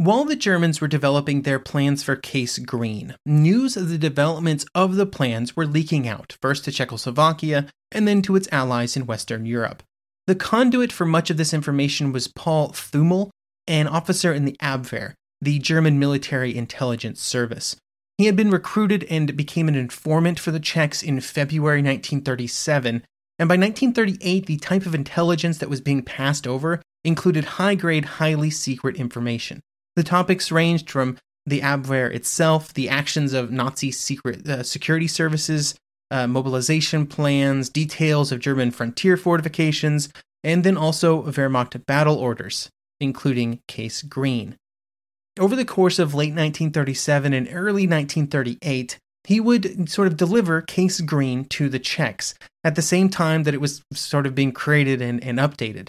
While 0.00 0.26
the 0.26 0.36
Germans 0.36 0.80
were 0.80 0.86
developing 0.86 1.42
their 1.42 1.58
plans 1.58 2.04
for 2.04 2.14
Case 2.14 2.60
Green, 2.60 3.16
news 3.26 3.76
of 3.76 3.88
the 3.88 3.98
developments 3.98 4.64
of 4.72 4.94
the 4.94 5.06
plans 5.06 5.56
were 5.56 5.66
leaking 5.66 6.06
out, 6.06 6.36
first 6.40 6.64
to 6.64 6.70
Czechoslovakia 6.70 7.66
and 7.90 8.06
then 8.06 8.22
to 8.22 8.36
its 8.36 8.46
allies 8.52 8.96
in 8.96 9.06
Western 9.06 9.44
Europe. 9.44 9.82
The 10.28 10.36
conduit 10.36 10.92
for 10.92 11.04
much 11.04 11.30
of 11.30 11.36
this 11.36 11.52
information 11.52 12.12
was 12.12 12.28
Paul 12.28 12.70
Thümmel, 12.70 13.30
an 13.66 13.88
officer 13.88 14.32
in 14.32 14.44
the 14.44 14.56
Abwehr, 14.62 15.14
the 15.40 15.58
German 15.58 15.98
military 15.98 16.56
intelligence 16.56 17.20
service. 17.20 17.74
He 18.18 18.26
had 18.26 18.36
been 18.36 18.52
recruited 18.52 19.02
and 19.10 19.36
became 19.36 19.66
an 19.66 19.74
informant 19.74 20.38
for 20.38 20.52
the 20.52 20.60
Czechs 20.60 21.02
in 21.02 21.20
February 21.20 21.78
1937, 21.82 23.02
and 23.40 23.48
by 23.48 23.56
1938, 23.56 24.46
the 24.46 24.58
type 24.58 24.86
of 24.86 24.94
intelligence 24.94 25.58
that 25.58 25.68
was 25.68 25.80
being 25.80 26.02
passed 26.02 26.46
over 26.46 26.80
included 27.02 27.44
high 27.44 27.74
grade, 27.74 28.04
highly 28.04 28.50
secret 28.50 28.94
information. 28.94 29.60
The 29.98 30.04
topics 30.04 30.52
ranged 30.52 30.88
from 30.88 31.18
the 31.44 31.60
Abwehr 31.60 32.14
itself, 32.14 32.72
the 32.72 32.88
actions 32.88 33.32
of 33.32 33.50
Nazi 33.50 33.90
secret 33.90 34.48
uh, 34.48 34.62
security 34.62 35.08
services, 35.08 35.74
uh, 36.12 36.28
mobilization 36.28 37.04
plans, 37.04 37.68
details 37.68 38.30
of 38.30 38.38
German 38.38 38.70
frontier 38.70 39.16
fortifications, 39.16 40.08
and 40.44 40.62
then 40.62 40.76
also 40.76 41.24
Wehrmacht 41.24 41.84
battle 41.84 42.14
orders, 42.14 42.70
including 43.00 43.58
Case 43.66 44.02
Green. 44.02 44.54
Over 45.36 45.56
the 45.56 45.64
course 45.64 45.98
of 45.98 46.14
late 46.14 46.30
1937 46.30 47.32
and 47.32 47.48
early 47.48 47.88
1938, 47.88 48.98
he 49.24 49.40
would 49.40 49.90
sort 49.90 50.06
of 50.06 50.16
deliver 50.16 50.62
Case 50.62 51.00
Green 51.00 51.44
to 51.46 51.68
the 51.68 51.80
Czechs 51.80 52.34
at 52.62 52.76
the 52.76 52.82
same 52.82 53.08
time 53.08 53.42
that 53.42 53.54
it 53.54 53.60
was 53.60 53.82
sort 53.92 54.26
of 54.26 54.36
being 54.36 54.52
created 54.52 55.02
and, 55.02 55.20
and 55.24 55.40
updated. 55.40 55.88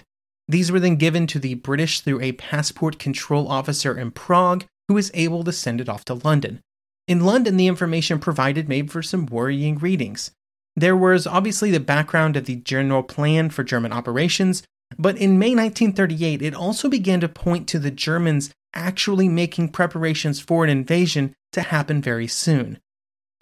These 0.49 0.71
were 0.71 0.79
then 0.79 0.95
given 0.95 1.27
to 1.27 1.37
the 1.37 1.53
British 1.53 2.01
through 2.01 2.21
a 2.21 2.31
passport 2.31 2.97
control 2.97 3.47
officer 3.47 3.95
in 3.95 4.09
Prague 4.09 4.65
who 4.87 4.95
was 4.95 5.11
able 5.13 5.43
to 5.43 5.51
send 5.51 5.79
it 5.79 5.87
off 5.87 6.03
to 6.05 6.15
London. 6.15 6.59
In 7.07 7.23
London, 7.23 7.55
the 7.55 7.67
information 7.67 8.17
provided 8.17 8.67
made 8.67 8.91
for 8.91 9.03
some 9.03 9.27
worrying 9.27 9.77
readings. 9.77 10.31
There 10.75 10.97
was 10.97 11.27
obviously 11.27 11.69
the 11.69 11.79
background 11.79 12.35
of 12.35 12.45
the 12.45 12.55
general 12.55 13.03
plan 13.03 13.51
for 13.51 13.63
German 13.63 13.93
operations, 13.93 14.63
but 14.97 15.17
in 15.17 15.37
May 15.37 15.53
1938, 15.53 16.41
it 16.41 16.55
also 16.55 16.89
began 16.89 17.19
to 17.19 17.29
point 17.29 17.67
to 17.67 17.77
the 17.77 17.91
Germans 17.91 18.49
actually 18.73 19.29
making 19.29 19.69
preparations 19.69 20.39
for 20.39 20.63
an 20.63 20.69
invasion 20.71 21.35
to 21.51 21.61
happen 21.61 22.01
very 22.01 22.27
soon. 22.27 22.79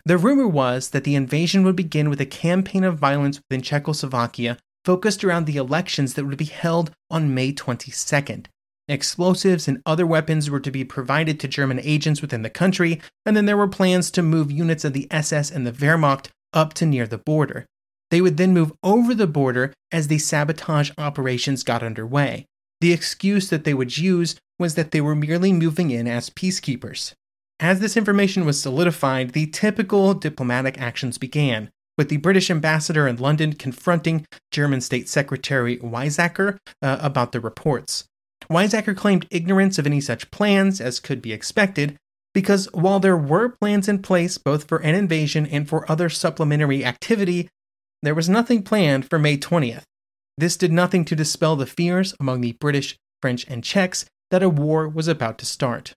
The 0.05 0.17
rumor 0.17 0.47
was 0.47 0.89
that 0.89 1.05
the 1.05 1.15
invasion 1.15 1.63
would 1.63 1.75
begin 1.75 2.09
with 2.09 2.19
a 2.19 2.25
campaign 2.25 2.83
of 2.83 2.97
violence 2.97 3.39
within 3.39 3.61
Czechoslovakia 3.61 4.57
focused 4.87 5.21
around 5.21 5.45
the 5.45 5.57
elections 5.57 6.13
that 6.13 6.23
would 6.23 6.37
be 6.37 6.45
held 6.45 6.91
on 7.11 7.35
May 7.35 7.51
22nd. 7.51 8.45
Explosives 8.87 9.67
and 9.67 9.81
other 9.85 10.07
weapons 10.07 10.49
were 10.49 10.61
to 10.61 10.71
be 10.71 10.85
provided 10.85 11.41
to 11.41 11.47
German 11.49 11.81
agents 11.83 12.21
within 12.21 12.41
the 12.41 12.49
country, 12.49 13.01
and 13.25 13.35
then 13.35 13.47
there 13.47 13.57
were 13.57 13.67
plans 13.67 14.09
to 14.11 14.21
move 14.21 14.49
units 14.49 14.85
of 14.85 14.93
the 14.93 15.05
SS 15.11 15.51
and 15.51 15.67
the 15.67 15.73
Wehrmacht 15.73 16.29
up 16.53 16.73
to 16.75 16.85
near 16.85 17.05
the 17.05 17.17
border. 17.17 17.65
They 18.11 18.21
would 18.21 18.37
then 18.37 18.53
move 18.53 18.71
over 18.81 19.13
the 19.13 19.27
border 19.27 19.73
as 19.91 20.07
the 20.07 20.19
sabotage 20.19 20.91
operations 20.97 21.63
got 21.63 21.83
underway. 21.83 22.45
The 22.79 22.93
excuse 22.93 23.49
that 23.49 23.65
they 23.65 23.73
would 23.73 23.97
use 23.97 24.37
was 24.57 24.75
that 24.75 24.91
they 24.91 25.01
were 25.01 25.15
merely 25.15 25.51
moving 25.51 25.91
in 25.91 26.07
as 26.07 26.29
peacekeepers. 26.29 27.11
As 27.59 27.81
this 27.81 27.97
information 27.97 28.45
was 28.45 28.61
solidified, 28.61 29.31
the 29.31 29.47
typical 29.47 30.13
diplomatic 30.13 30.79
actions 30.79 31.17
began 31.17 31.71
with 31.97 32.09
the 32.09 32.17
British 32.17 32.49
ambassador 32.49 33.07
in 33.07 33.17
London 33.17 33.53
confronting 33.53 34.25
German 34.51 34.81
State 34.81 35.09
Secretary 35.09 35.77
Weizsäcker 35.77 36.57
uh, 36.81 36.97
about 37.01 37.31
the 37.31 37.39
reports. 37.39 38.05
Weizsäcker 38.49 38.95
claimed 38.95 39.27
ignorance 39.31 39.77
of 39.77 39.85
any 39.85 39.99
such 39.99 40.31
plans 40.31 40.79
as 40.79 40.99
could 40.99 41.21
be 41.21 41.33
expected, 41.33 41.97
because 42.33 42.71
while 42.71 42.99
there 42.99 43.17
were 43.17 43.49
plans 43.49 43.87
in 43.87 44.01
place 44.01 44.37
both 44.37 44.67
for 44.67 44.77
an 44.77 44.95
invasion 44.95 45.45
and 45.45 45.67
for 45.67 45.89
other 45.91 46.09
supplementary 46.09 46.85
activity, 46.85 47.49
there 48.03 48.15
was 48.15 48.29
nothing 48.29 48.61
planned 48.61 49.09
for 49.09 49.17
May 49.17 49.37
20th. 49.37 49.83
This 50.37 50.55
did 50.55 50.71
nothing 50.71 51.03
to 51.05 51.15
dispel 51.15 51.55
the 51.55 51.65
fears 51.65 52.13
among 52.19 52.41
the 52.41 52.55
British, 52.59 52.95
French, 53.21 53.45
and 53.47 53.63
Czechs 53.63 54.05
that 54.29 54.43
a 54.43 54.49
war 54.49 54.87
was 54.87 55.07
about 55.07 55.39
to 55.39 55.45
start. 55.45 55.93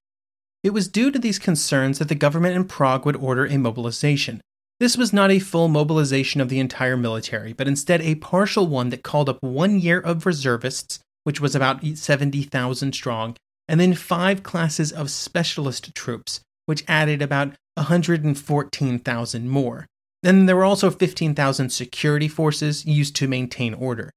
It 0.63 0.71
was 0.71 0.89
due 0.89 1.11
to 1.11 1.19
these 1.19 1.39
concerns 1.39 1.99
that 1.99 2.09
the 2.09 2.15
government 2.15 2.57
in 2.57 2.65
Prague 2.65 3.05
would 3.05 3.17
order 3.17 3.47
a 3.47 3.59
mobilization. 3.59 4.41
This 4.81 4.97
was 4.97 5.13
not 5.13 5.31
a 5.31 5.39
full 5.39 5.69
mobilization 5.69 6.41
of 6.41 6.49
the 6.49 6.59
entire 6.59 6.97
military, 6.97 7.53
but 7.53 7.69
instead 7.69 8.01
a 8.01 8.15
partial 8.15 8.67
one 8.67 8.89
that 8.89 9.03
called 9.03 9.29
up 9.29 9.43
one 9.43 9.79
year 9.79 10.01
of 10.01 10.25
reservists, 10.25 11.01
which 11.25 11.39
was 11.39 11.55
about 11.55 11.85
70,000 11.85 12.95
strong, 12.95 13.37
and 13.69 13.79
then 13.79 13.93
five 13.93 14.43
classes 14.43 14.91
of 14.91 15.11
specialist 15.11 15.95
troops, 15.95 16.41
which 16.65 16.83
added 16.89 17.21
about 17.21 17.55
114,000 17.75 19.49
more. 19.51 19.87
Then 20.23 20.47
there 20.47 20.57
were 20.57 20.65
also 20.65 20.91
15,000 20.91 21.69
security 21.69 22.27
forces 22.27 22.87
used 22.87 23.15
to 23.17 23.29
maintain 23.29 23.75
order. 23.75 24.11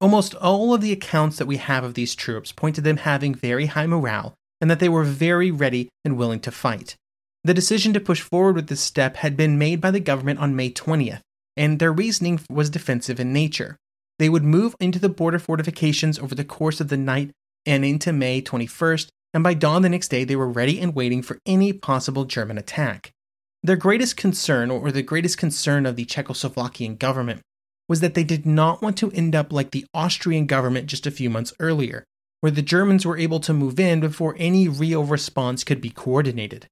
Almost 0.00 0.34
all 0.34 0.74
of 0.74 0.80
the 0.80 0.92
accounts 0.92 1.36
that 1.36 1.46
we 1.46 1.58
have 1.58 1.84
of 1.84 1.94
these 1.94 2.16
troops 2.16 2.50
point 2.50 2.74
to 2.74 2.80
them 2.80 2.96
having 2.96 3.32
very 3.32 3.66
high 3.66 3.86
morale 3.86 4.34
and 4.60 4.68
that 4.70 4.80
they 4.80 4.88
were 4.88 5.04
very 5.04 5.52
ready 5.52 5.88
and 6.04 6.16
willing 6.16 6.40
to 6.40 6.50
fight. 6.50 6.96
The 7.42 7.54
decision 7.54 7.94
to 7.94 8.00
push 8.00 8.20
forward 8.20 8.56
with 8.56 8.66
this 8.66 8.82
step 8.82 9.16
had 9.16 9.36
been 9.36 9.58
made 9.58 9.80
by 9.80 9.90
the 9.90 10.00
government 10.00 10.40
on 10.40 10.56
May 10.56 10.70
20th, 10.70 11.22
and 11.56 11.78
their 11.78 11.92
reasoning 11.92 12.40
was 12.50 12.68
defensive 12.68 13.18
in 13.18 13.32
nature. 13.32 13.76
They 14.18 14.28
would 14.28 14.44
move 14.44 14.76
into 14.78 14.98
the 14.98 15.08
border 15.08 15.38
fortifications 15.38 16.18
over 16.18 16.34
the 16.34 16.44
course 16.44 16.82
of 16.82 16.88
the 16.88 16.98
night 16.98 17.30
and 17.64 17.82
into 17.82 18.12
May 18.12 18.42
21st, 18.42 19.08
and 19.32 19.42
by 19.42 19.54
dawn 19.54 19.80
the 19.80 19.88
next 19.88 20.08
day 20.08 20.24
they 20.24 20.36
were 20.36 20.50
ready 20.50 20.78
and 20.78 20.94
waiting 20.94 21.22
for 21.22 21.38
any 21.46 21.72
possible 21.72 22.26
German 22.26 22.58
attack. 22.58 23.10
Their 23.62 23.76
greatest 23.76 24.18
concern, 24.18 24.70
or 24.70 24.92
the 24.92 25.02
greatest 25.02 25.38
concern 25.38 25.86
of 25.86 25.96
the 25.96 26.04
Czechoslovakian 26.04 26.98
government, 26.98 27.40
was 27.88 28.00
that 28.00 28.12
they 28.12 28.24
did 28.24 28.44
not 28.44 28.82
want 28.82 28.98
to 28.98 29.10
end 29.12 29.34
up 29.34 29.50
like 29.50 29.70
the 29.70 29.86
Austrian 29.94 30.46
government 30.46 30.86
just 30.88 31.06
a 31.06 31.10
few 31.10 31.30
months 31.30 31.54
earlier, 31.58 32.04
where 32.40 32.52
the 32.52 32.62
Germans 32.62 33.06
were 33.06 33.18
able 33.18 33.40
to 33.40 33.54
move 33.54 33.80
in 33.80 34.00
before 34.00 34.36
any 34.38 34.68
real 34.68 35.04
response 35.04 35.64
could 35.64 35.80
be 35.80 35.90
coordinated. 35.90 36.66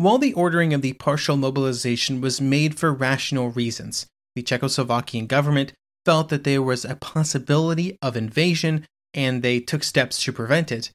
While 0.00 0.16
the 0.16 0.32
ordering 0.32 0.72
of 0.72 0.80
the 0.80 0.94
partial 0.94 1.36
mobilization 1.36 2.22
was 2.22 2.40
made 2.40 2.78
for 2.78 2.90
rational 2.90 3.50
reasons, 3.50 4.06
the 4.34 4.42
Czechoslovakian 4.42 5.28
government 5.28 5.74
felt 6.06 6.30
that 6.30 6.44
there 6.44 6.62
was 6.62 6.86
a 6.86 6.96
possibility 6.96 7.98
of 8.00 8.16
invasion 8.16 8.86
and 9.12 9.42
they 9.42 9.60
took 9.60 9.84
steps 9.84 10.24
to 10.24 10.32
prevent 10.32 10.72
it. 10.72 10.90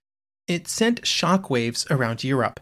It 0.48 0.68
sent 0.68 1.04
shockwaves 1.04 1.86
around 1.92 2.24
Europe. 2.24 2.60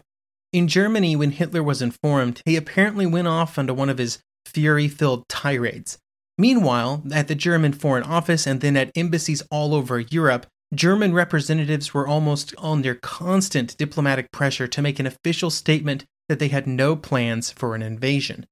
In 0.52 0.68
Germany, 0.68 1.16
when 1.16 1.30
Hitler 1.30 1.62
was 1.62 1.80
informed, 1.80 2.42
he 2.44 2.56
apparently 2.56 3.06
went 3.06 3.26
off 3.26 3.58
onto 3.58 3.72
one 3.72 3.88
of 3.88 3.96
his 3.96 4.18
fury 4.44 4.86
filled 4.86 5.26
tirades. 5.30 5.96
Meanwhile, 6.36 7.04
at 7.10 7.28
the 7.28 7.34
German 7.34 7.72
Foreign 7.72 8.04
Office 8.04 8.46
and 8.46 8.60
then 8.60 8.76
at 8.76 8.92
embassies 8.94 9.42
all 9.50 9.74
over 9.74 9.98
Europe, 9.98 10.44
German 10.74 11.14
representatives 11.14 11.94
were 11.94 12.06
almost 12.06 12.54
under 12.58 12.94
constant 12.94 13.78
diplomatic 13.78 14.30
pressure 14.30 14.66
to 14.66 14.82
make 14.82 14.98
an 14.98 15.06
official 15.06 15.48
statement 15.48 16.04
that 16.28 16.38
they 16.38 16.48
had 16.48 16.66
no 16.66 16.96
plans 16.96 17.50
for 17.50 17.74
an 17.74 17.82
invasion. 17.82 18.46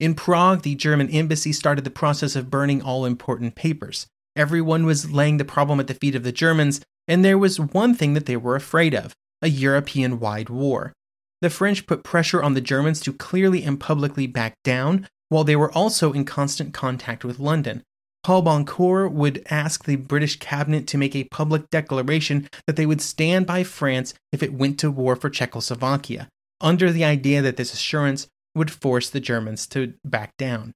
In 0.00 0.14
Prague, 0.14 0.62
the 0.62 0.74
German 0.74 1.08
embassy 1.10 1.52
started 1.52 1.84
the 1.84 1.90
process 1.90 2.36
of 2.36 2.50
burning 2.50 2.80
all 2.80 3.04
important 3.04 3.54
papers. 3.54 4.06
Everyone 4.36 4.86
was 4.86 5.10
laying 5.10 5.38
the 5.38 5.44
problem 5.44 5.80
at 5.80 5.88
the 5.88 5.94
feet 5.94 6.14
of 6.14 6.22
the 6.22 6.32
Germans, 6.32 6.80
and 7.08 7.24
there 7.24 7.38
was 7.38 7.58
one 7.58 7.94
thing 7.94 8.14
that 8.14 8.26
they 8.26 8.36
were 8.36 8.54
afraid 8.54 8.94
of 8.94 9.14
a 9.42 9.48
European 9.48 10.20
wide 10.20 10.48
war. 10.48 10.92
The 11.40 11.50
French 11.50 11.86
put 11.86 12.04
pressure 12.04 12.42
on 12.42 12.54
the 12.54 12.60
Germans 12.60 13.00
to 13.00 13.12
clearly 13.12 13.62
and 13.62 13.78
publicly 13.78 14.26
back 14.26 14.54
down, 14.64 15.08
while 15.28 15.44
they 15.44 15.56
were 15.56 15.72
also 15.72 16.12
in 16.12 16.24
constant 16.24 16.72
contact 16.72 17.24
with 17.24 17.38
London. 17.38 17.82
Paul 18.24 18.42
Boncour 18.42 19.10
would 19.10 19.44
ask 19.48 19.84
the 19.84 19.96
British 19.96 20.38
cabinet 20.38 20.86
to 20.88 20.98
make 20.98 21.14
a 21.14 21.24
public 21.24 21.70
declaration 21.70 22.48
that 22.66 22.76
they 22.76 22.86
would 22.86 23.00
stand 23.00 23.46
by 23.46 23.62
France 23.62 24.14
if 24.32 24.42
it 24.42 24.52
went 24.52 24.78
to 24.80 24.90
war 24.90 25.16
for 25.16 25.30
Czechoslovakia, 25.30 26.28
under 26.60 26.92
the 26.92 27.04
idea 27.04 27.42
that 27.42 27.56
this 27.56 27.72
assurance 27.72 28.26
would 28.54 28.70
force 28.70 29.10
the 29.10 29.20
Germans 29.20 29.66
to 29.68 29.94
back 30.04 30.36
down. 30.36 30.72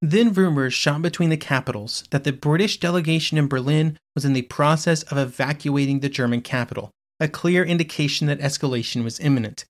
Then 0.00 0.32
rumors 0.32 0.74
shot 0.74 1.02
between 1.02 1.30
the 1.30 1.36
capitals 1.36 2.04
that 2.10 2.24
the 2.24 2.32
British 2.32 2.80
delegation 2.80 3.38
in 3.38 3.46
Berlin 3.46 3.98
was 4.14 4.24
in 4.24 4.32
the 4.32 4.42
process 4.42 5.02
of 5.04 5.18
evacuating 5.18 6.00
the 6.00 6.08
German 6.08 6.40
capital, 6.40 6.90
a 7.20 7.28
clear 7.28 7.62
indication 7.64 8.26
that 8.26 8.40
escalation 8.40 9.04
was 9.04 9.20
imminent. 9.20 9.64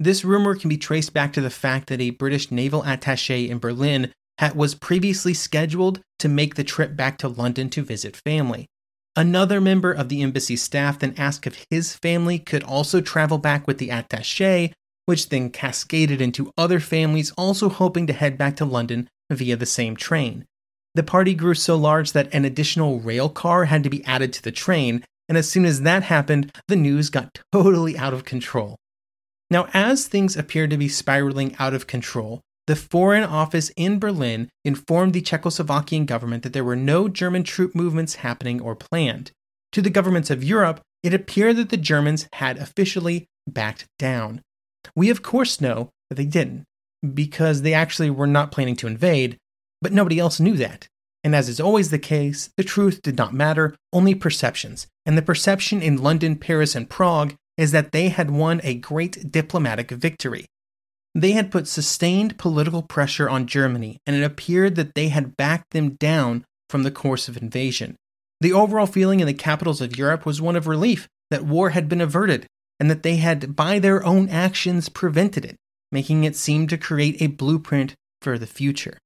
This 0.00 0.24
rumor 0.24 0.56
can 0.56 0.68
be 0.68 0.76
traced 0.76 1.12
back 1.14 1.32
to 1.34 1.40
the 1.40 1.50
fact 1.50 1.88
that 1.88 2.00
a 2.00 2.10
British 2.10 2.50
naval 2.50 2.82
attaché 2.82 3.48
in 3.48 3.58
Berlin 3.58 4.12
was 4.54 4.74
previously 4.74 5.32
scheduled 5.32 6.00
to 6.18 6.28
make 6.28 6.56
the 6.56 6.64
trip 6.64 6.96
back 6.96 7.16
to 7.18 7.28
London 7.28 7.70
to 7.70 7.82
visit 7.82 8.16
family. 8.16 8.66
Another 9.14 9.60
member 9.60 9.92
of 9.92 10.10
the 10.10 10.20
embassy 10.20 10.56
staff 10.56 10.98
then 10.98 11.14
asked 11.16 11.46
if 11.46 11.64
his 11.70 11.94
family 11.94 12.38
could 12.38 12.62
also 12.62 13.00
travel 13.00 13.38
back 13.38 13.66
with 13.66 13.78
the 13.78 13.90
attache, 13.90 14.74
which 15.06 15.30
then 15.30 15.50
cascaded 15.50 16.20
into 16.20 16.52
other 16.58 16.78
families 16.78 17.32
also 17.38 17.68
hoping 17.68 18.06
to 18.06 18.12
head 18.12 18.36
back 18.36 18.56
to 18.56 18.64
London 18.64 19.08
via 19.30 19.56
the 19.56 19.66
same 19.66 19.96
train. 19.96 20.44
The 20.94 21.02
party 21.02 21.34
grew 21.34 21.54
so 21.54 21.76
large 21.76 22.12
that 22.12 22.32
an 22.32 22.44
additional 22.44 23.00
rail 23.00 23.28
car 23.28 23.66
had 23.66 23.82
to 23.84 23.90
be 23.90 24.04
added 24.04 24.32
to 24.34 24.42
the 24.42 24.52
train, 24.52 25.04
and 25.28 25.36
as 25.36 25.48
soon 25.48 25.64
as 25.64 25.82
that 25.82 26.04
happened, 26.04 26.52
the 26.68 26.76
news 26.76 27.10
got 27.10 27.38
totally 27.52 27.98
out 27.98 28.14
of 28.14 28.24
control. 28.24 28.76
Now, 29.50 29.68
as 29.72 30.06
things 30.06 30.36
appeared 30.36 30.70
to 30.70 30.76
be 30.76 30.88
spiraling 30.88 31.54
out 31.58 31.74
of 31.74 31.86
control, 31.86 32.40
the 32.66 32.74
Foreign 32.74 33.22
Office 33.22 33.70
in 33.76 34.00
Berlin 34.00 34.48
informed 34.64 35.12
the 35.12 35.22
Czechoslovakian 35.22 36.04
government 36.06 36.42
that 36.42 36.52
there 36.52 36.64
were 36.64 36.74
no 36.74 37.08
German 37.08 37.44
troop 37.44 37.74
movements 37.74 38.16
happening 38.16 38.60
or 38.60 38.74
planned. 38.74 39.30
To 39.72 39.82
the 39.82 39.90
governments 39.90 40.30
of 40.30 40.42
Europe, 40.42 40.80
it 41.02 41.14
appeared 41.14 41.56
that 41.56 41.68
the 41.68 41.76
Germans 41.76 42.26
had 42.32 42.58
officially 42.58 43.26
backed 43.46 43.84
down. 43.98 44.40
We, 44.94 45.10
of 45.10 45.22
course, 45.22 45.60
know 45.60 45.90
that 46.08 46.16
they 46.16 46.24
didn't, 46.24 46.64
because 47.14 47.62
they 47.62 47.74
actually 47.74 48.10
were 48.10 48.26
not 48.26 48.52
planning 48.52 48.76
to 48.76 48.86
invade, 48.86 49.38
but 49.82 49.92
nobody 49.92 50.18
else 50.18 50.40
knew 50.40 50.56
that. 50.56 50.88
And 51.24 51.34
as 51.34 51.48
is 51.48 51.60
always 51.60 51.90
the 51.90 51.98
case, 51.98 52.50
the 52.56 52.62
truth 52.62 53.02
did 53.02 53.18
not 53.18 53.34
matter, 53.34 53.74
only 53.92 54.14
perceptions. 54.14 54.86
And 55.04 55.18
the 55.18 55.22
perception 55.22 55.82
in 55.82 56.02
London, 56.02 56.36
Paris, 56.36 56.74
and 56.74 56.88
Prague 56.88 57.34
is 57.56 57.72
that 57.72 57.92
they 57.92 58.10
had 58.10 58.30
won 58.30 58.60
a 58.62 58.74
great 58.74 59.32
diplomatic 59.32 59.90
victory. 59.90 60.46
They 61.14 61.32
had 61.32 61.50
put 61.50 61.66
sustained 61.66 62.38
political 62.38 62.82
pressure 62.82 63.28
on 63.28 63.46
Germany, 63.46 63.98
and 64.06 64.14
it 64.14 64.22
appeared 64.22 64.76
that 64.76 64.94
they 64.94 65.08
had 65.08 65.36
backed 65.36 65.70
them 65.70 65.94
down 65.94 66.44
from 66.68 66.82
the 66.82 66.90
course 66.90 67.28
of 67.28 67.36
invasion. 67.36 67.96
The 68.40 68.52
overall 68.52 68.86
feeling 68.86 69.20
in 69.20 69.26
the 69.26 69.32
capitals 69.34 69.80
of 69.80 69.96
Europe 69.96 70.26
was 70.26 70.42
one 70.42 70.56
of 70.56 70.66
relief 70.66 71.08
that 71.30 71.46
war 71.46 71.70
had 71.70 71.88
been 71.88 72.02
averted, 72.02 72.46
and 72.78 72.90
that 72.90 73.02
they 73.02 73.16
had, 73.16 73.56
by 73.56 73.78
their 73.78 74.04
own 74.04 74.28
actions, 74.28 74.88
prevented 74.88 75.44
it, 75.44 75.56
making 75.90 76.24
it 76.24 76.36
seem 76.36 76.66
to 76.66 76.78
create 76.78 77.20
a 77.20 77.28
blueprint 77.28 77.94
for 78.20 78.38
the 78.38 78.46
future. 78.46 78.98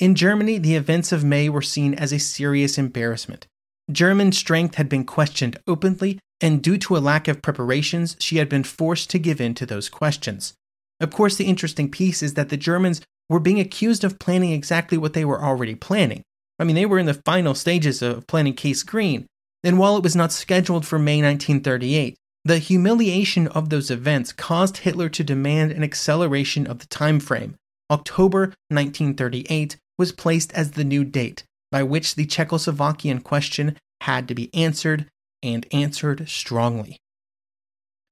In 0.00 0.14
Germany, 0.14 0.58
the 0.58 0.74
events 0.74 1.12
of 1.12 1.24
May 1.24 1.48
were 1.48 1.62
seen 1.62 1.94
as 1.94 2.12
a 2.12 2.18
serious 2.18 2.78
embarrassment. 2.78 3.46
German 3.90 4.32
strength 4.32 4.76
had 4.76 4.88
been 4.88 5.04
questioned 5.04 5.58
openly, 5.66 6.18
and 6.40 6.62
due 6.62 6.78
to 6.78 6.96
a 6.96 6.98
lack 6.98 7.28
of 7.28 7.42
preparations, 7.42 8.16
she 8.18 8.38
had 8.38 8.48
been 8.48 8.64
forced 8.64 9.10
to 9.10 9.18
give 9.18 9.40
in 9.40 9.54
to 9.54 9.66
those 9.66 9.88
questions. 9.88 10.54
Of 11.00 11.10
course, 11.10 11.36
the 11.36 11.44
interesting 11.44 11.90
piece 11.90 12.22
is 12.22 12.34
that 12.34 12.48
the 12.48 12.56
Germans 12.56 13.02
were 13.28 13.40
being 13.40 13.60
accused 13.60 14.04
of 14.04 14.18
planning 14.18 14.52
exactly 14.52 14.98
what 14.98 15.12
they 15.12 15.24
were 15.24 15.42
already 15.42 15.74
planning. 15.74 16.22
I 16.58 16.64
mean, 16.64 16.76
they 16.76 16.86
were 16.86 16.98
in 16.98 17.06
the 17.06 17.20
final 17.24 17.54
stages 17.54 18.02
of 18.02 18.26
planning 18.26 18.54
Case 18.54 18.82
Green, 18.82 19.26
and 19.64 19.78
while 19.78 19.96
it 19.96 20.02
was 20.02 20.16
not 20.16 20.32
scheduled 20.32 20.86
for 20.86 20.98
May 20.98 21.22
1938, 21.22 22.16
the 22.44 22.58
humiliation 22.58 23.46
of 23.48 23.70
those 23.70 23.90
events 23.90 24.32
caused 24.32 24.78
Hitler 24.78 25.08
to 25.10 25.22
demand 25.22 25.72
an 25.72 25.84
acceleration 25.84 26.66
of 26.66 26.80
the 26.80 26.86
time 26.86 27.20
frame. 27.20 27.56
October 27.90 28.54
1938 28.68 29.76
was 29.98 30.12
placed 30.12 30.52
as 30.54 30.72
the 30.72 30.84
new 30.84 31.04
date 31.04 31.44
by 31.70 31.82
which 31.82 32.14
the 32.14 32.26
Czechoslovakian 32.26 33.22
question 33.22 33.76
had 34.02 34.26
to 34.28 34.34
be 34.34 34.52
answered 34.54 35.06
and 35.42 35.66
answered 35.72 36.28
strongly. 36.28 36.98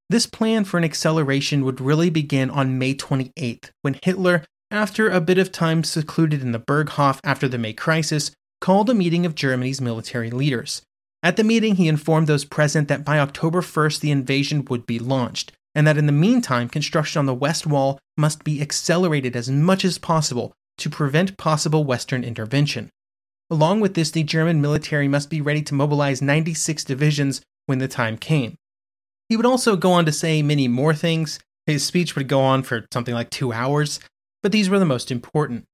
This 0.08 0.26
plan 0.26 0.64
for 0.64 0.78
an 0.78 0.84
acceleration 0.84 1.64
would 1.64 1.80
really 1.80 2.10
begin 2.10 2.50
on 2.50 2.78
May 2.78 2.94
28th, 2.94 3.70
when 3.82 3.98
Hitler, 4.02 4.44
after 4.70 5.08
a 5.08 5.20
bit 5.20 5.38
of 5.38 5.52
time 5.52 5.84
secluded 5.84 6.42
in 6.42 6.52
the 6.52 6.58
Berghof 6.58 7.20
after 7.22 7.48
the 7.48 7.58
May 7.58 7.72
crisis, 7.72 8.32
called 8.60 8.90
a 8.90 8.94
meeting 8.94 9.24
of 9.24 9.34
Germany's 9.34 9.80
military 9.80 10.30
leaders. 10.30 10.82
At 11.22 11.36
the 11.36 11.44
meeting, 11.44 11.76
he 11.76 11.88
informed 11.88 12.26
those 12.26 12.44
present 12.44 12.88
that 12.88 13.04
by 13.04 13.18
October 13.18 13.60
1st 13.60 14.00
the 14.00 14.10
invasion 14.10 14.64
would 14.70 14.86
be 14.86 14.98
launched, 14.98 15.52
and 15.74 15.86
that 15.86 15.98
in 15.98 16.06
the 16.06 16.12
meantime, 16.12 16.68
construction 16.68 17.18
on 17.18 17.26
the 17.26 17.34
West 17.34 17.66
Wall 17.66 17.98
must 18.16 18.42
be 18.42 18.62
accelerated 18.62 19.36
as 19.36 19.50
much 19.50 19.84
as 19.84 19.98
possible 19.98 20.52
to 20.78 20.88
prevent 20.88 21.36
possible 21.36 21.84
Western 21.84 22.24
intervention. 22.24 22.88
Along 23.50 23.80
with 23.80 23.94
this, 23.94 24.10
the 24.10 24.22
German 24.22 24.62
military 24.62 25.08
must 25.08 25.28
be 25.28 25.40
ready 25.40 25.60
to 25.62 25.74
mobilize 25.74 26.22
96 26.22 26.84
divisions 26.84 27.42
when 27.66 27.78
the 27.78 27.88
time 27.88 28.16
came. 28.16 28.56
He 29.28 29.36
would 29.36 29.46
also 29.46 29.76
go 29.76 29.92
on 29.92 30.06
to 30.06 30.12
say 30.12 30.42
many 30.42 30.68
more 30.68 30.94
things. 30.94 31.38
His 31.66 31.84
speech 31.84 32.16
would 32.16 32.28
go 32.28 32.40
on 32.40 32.62
for 32.62 32.86
something 32.92 33.14
like 33.14 33.30
two 33.30 33.52
hours, 33.52 34.00
but 34.42 34.52
these 34.52 34.70
were 34.70 34.78
the 34.78 34.84
most 34.84 35.10
important. 35.10 35.66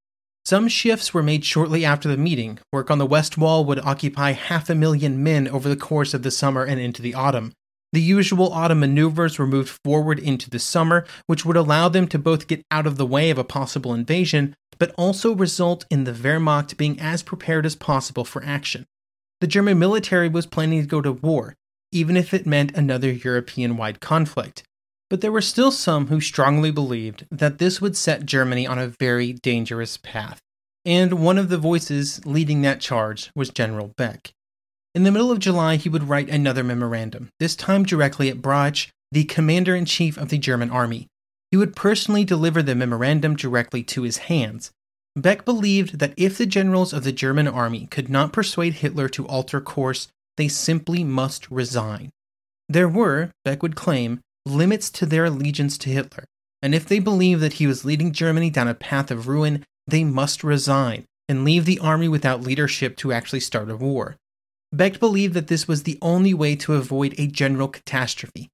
Some 0.46 0.68
shifts 0.68 1.12
were 1.12 1.24
made 1.24 1.44
shortly 1.44 1.84
after 1.84 2.08
the 2.08 2.16
meeting. 2.16 2.60
Work 2.72 2.88
on 2.88 2.98
the 2.98 3.04
West 3.04 3.36
Wall 3.36 3.64
would 3.64 3.80
occupy 3.80 4.30
half 4.30 4.70
a 4.70 4.76
million 4.76 5.20
men 5.20 5.48
over 5.48 5.68
the 5.68 5.74
course 5.74 6.14
of 6.14 6.22
the 6.22 6.30
summer 6.30 6.62
and 6.62 6.78
into 6.78 7.02
the 7.02 7.14
autumn. 7.14 7.52
The 7.92 8.00
usual 8.00 8.52
autumn 8.52 8.78
maneuvers 8.78 9.40
were 9.40 9.46
moved 9.48 9.80
forward 9.82 10.20
into 10.20 10.48
the 10.48 10.60
summer, 10.60 11.04
which 11.26 11.44
would 11.44 11.56
allow 11.56 11.88
them 11.88 12.06
to 12.06 12.18
both 12.20 12.46
get 12.46 12.62
out 12.70 12.86
of 12.86 12.96
the 12.96 13.04
way 13.04 13.30
of 13.30 13.38
a 13.38 13.42
possible 13.42 13.92
invasion, 13.92 14.54
but 14.78 14.94
also 14.96 15.34
result 15.34 15.84
in 15.90 16.04
the 16.04 16.12
Wehrmacht 16.12 16.76
being 16.76 17.00
as 17.00 17.24
prepared 17.24 17.66
as 17.66 17.74
possible 17.74 18.24
for 18.24 18.44
action. 18.44 18.86
The 19.40 19.48
German 19.48 19.80
military 19.80 20.28
was 20.28 20.46
planning 20.46 20.80
to 20.80 20.86
go 20.86 21.00
to 21.00 21.10
war, 21.10 21.56
even 21.90 22.16
if 22.16 22.32
it 22.32 22.46
meant 22.46 22.76
another 22.76 23.10
European 23.10 23.76
wide 23.76 24.00
conflict. 24.00 24.62
But 25.08 25.20
there 25.20 25.32
were 25.32 25.40
still 25.40 25.70
some 25.70 26.08
who 26.08 26.20
strongly 26.20 26.70
believed 26.70 27.26
that 27.30 27.58
this 27.58 27.80
would 27.80 27.96
set 27.96 28.26
Germany 28.26 28.66
on 28.66 28.78
a 28.78 28.88
very 28.88 29.32
dangerous 29.32 29.96
path. 29.96 30.40
And 30.84 31.14
one 31.14 31.38
of 31.38 31.48
the 31.48 31.58
voices 31.58 32.24
leading 32.26 32.62
that 32.62 32.80
charge 32.80 33.30
was 33.34 33.50
General 33.50 33.92
Beck. 33.96 34.32
In 34.94 35.04
the 35.04 35.10
middle 35.10 35.30
of 35.30 35.38
July, 35.38 35.76
he 35.76 35.88
would 35.88 36.08
write 36.08 36.30
another 36.30 36.64
memorandum, 36.64 37.28
this 37.38 37.54
time 37.54 37.84
directly 37.84 38.28
at 38.28 38.40
Brauch, 38.40 38.88
the 39.12 39.24
commander 39.24 39.76
in 39.76 39.84
chief 39.84 40.16
of 40.16 40.30
the 40.30 40.38
German 40.38 40.70
army. 40.70 41.06
He 41.50 41.56
would 41.56 41.76
personally 41.76 42.24
deliver 42.24 42.62
the 42.62 42.74
memorandum 42.74 43.36
directly 43.36 43.82
to 43.84 44.02
his 44.02 44.16
hands. 44.18 44.72
Beck 45.14 45.44
believed 45.44 45.98
that 45.98 46.14
if 46.16 46.36
the 46.36 46.46
generals 46.46 46.92
of 46.92 47.04
the 47.04 47.12
German 47.12 47.46
army 47.46 47.86
could 47.86 48.08
not 48.08 48.32
persuade 48.32 48.74
Hitler 48.74 49.08
to 49.10 49.26
alter 49.26 49.60
course, 49.60 50.08
they 50.36 50.48
simply 50.48 51.04
must 51.04 51.50
resign. 51.50 52.10
There 52.68 52.88
were, 52.88 53.30
Beck 53.44 53.62
would 53.62 53.76
claim, 53.76 54.20
limits 54.46 54.88
to 54.90 55.06
their 55.06 55.26
allegiance 55.26 55.76
to 55.78 55.90
Hitler, 55.90 56.24
and 56.62 56.74
if 56.74 56.86
they 56.86 56.98
believed 56.98 57.42
that 57.42 57.54
he 57.54 57.66
was 57.66 57.84
leading 57.84 58.12
Germany 58.12 58.48
down 58.50 58.68
a 58.68 58.74
path 58.74 59.10
of 59.10 59.28
ruin, 59.28 59.64
they 59.86 60.04
must 60.04 60.42
resign 60.42 61.04
and 61.28 61.44
leave 61.44 61.64
the 61.64 61.78
army 61.80 62.08
without 62.08 62.42
leadership 62.42 62.96
to 62.96 63.12
actually 63.12 63.40
start 63.40 63.70
a 63.70 63.76
war. 63.76 64.16
Beck 64.72 64.98
believed 64.98 65.34
that 65.34 65.48
this 65.48 65.68
was 65.68 65.82
the 65.82 65.98
only 66.00 66.34
way 66.34 66.56
to 66.56 66.74
avoid 66.74 67.14
a 67.18 67.26
general 67.26 67.68
catastrophe. 67.68 68.48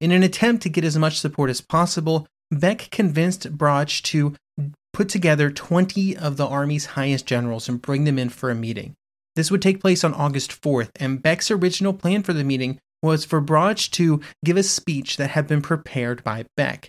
In 0.00 0.10
an 0.10 0.22
attempt 0.22 0.62
to 0.62 0.68
get 0.68 0.84
as 0.84 0.98
much 0.98 1.18
support 1.18 1.50
as 1.50 1.60
possible, 1.60 2.26
Beck 2.50 2.88
convinced 2.90 3.56
Brauch 3.56 4.02
to 4.02 4.34
put 4.92 5.08
together 5.08 5.50
20 5.50 6.16
of 6.16 6.36
the 6.36 6.46
Army's 6.46 6.86
highest 6.86 7.26
generals 7.26 7.68
and 7.68 7.82
bring 7.82 8.04
them 8.04 8.18
in 8.18 8.28
for 8.28 8.50
a 8.50 8.54
meeting. 8.54 8.94
This 9.36 9.50
would 9.50 9.62
take 9.62 9.80
place 9.80 10.04
on 10.04 10.14
August 10.14 10.60
4th, 10.60 10.90
and 10.96 11.22
Beck's 11.22 11.50
original 11.50 11.92
plan 11.92 12.22
for 12.22 12.32
the 12.32 12.44
meeting 12.44 12.78
was 13.04 13.26
for 13.26 13.42
Brauch 13.42 13.90
to 13.92 14.20
give 14.44 14.56
a 14.56 14.62
speech 14.62 15.18
that 15.18 15.30
had 15.30 15.46
been 15.46 15.60
prepared 15.60 16.24
by 16.24 16.46
Beck. 16.56 16.88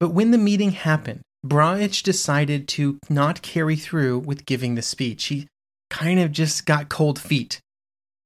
But 0.00 0.14
when 0.14 0.30
the 0.30 0.38
meeting 0.38 0.70
happened, 0.70 1.20
Brauch 1.44 2.02
decided 2.02 2.66
to 2.68 2.98
not 3.10 3.42
carry 3.42 3.76
through 3.76 4.20
with 4.20 4.46
giving 4.46 4.74
the 4.74 4.82
speech. 4.82 5.26
He 5.26 5.48
kind 5.90 6.18
of 6.18 6.32
just 6.32 6.64
got 6.64 6.88
cold 6.88 7.18
feet. 7.18 7.60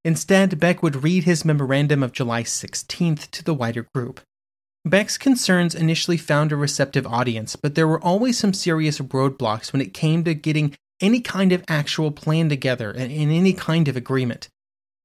Instead, 0.05 0.61
Beck 0.61 0.85
would 0.85 1.03
read 1.03 1.25
his 1.25 1.45
memorandum 1.45 2.05
of 2.05 2.13
July 2.13 2.45
16th 2.45 3.29
to 3.33 3.43
the 3.43 3.55
wider 3.55 3.89
group. 3.93 4.21
Beck's 4.85 5.19
concerns 5.19 5.75
initially 5.75 6.17
found 6.17 6.53
a 6.53 6.57
receptive 6.57 7.09
audience, 7.09 7.57
but 7.57 7.75
there 7.75 7.89
were 7.89 8.01
always 8.01 8.39
some 8.39 8.55
serious 8.55 9.01
roadblocks 9.01 9.73
when 9.73 9.83
it 9.83 9.93
came 9.93 10.23
to 10.23 10.33
getting 10.33 10.77
any 11.01 11.21
kind 11.21 11.51
of 11.51 11.65
actual 11.67 12.13
plan 12.13 12.49
together 12.49 12.93
and 12.93 13.11
in 13.11 13.33
any 13.33 13.53
kind 13.53 13.89
of 13.89 13.97
agreement. 13.97 14.49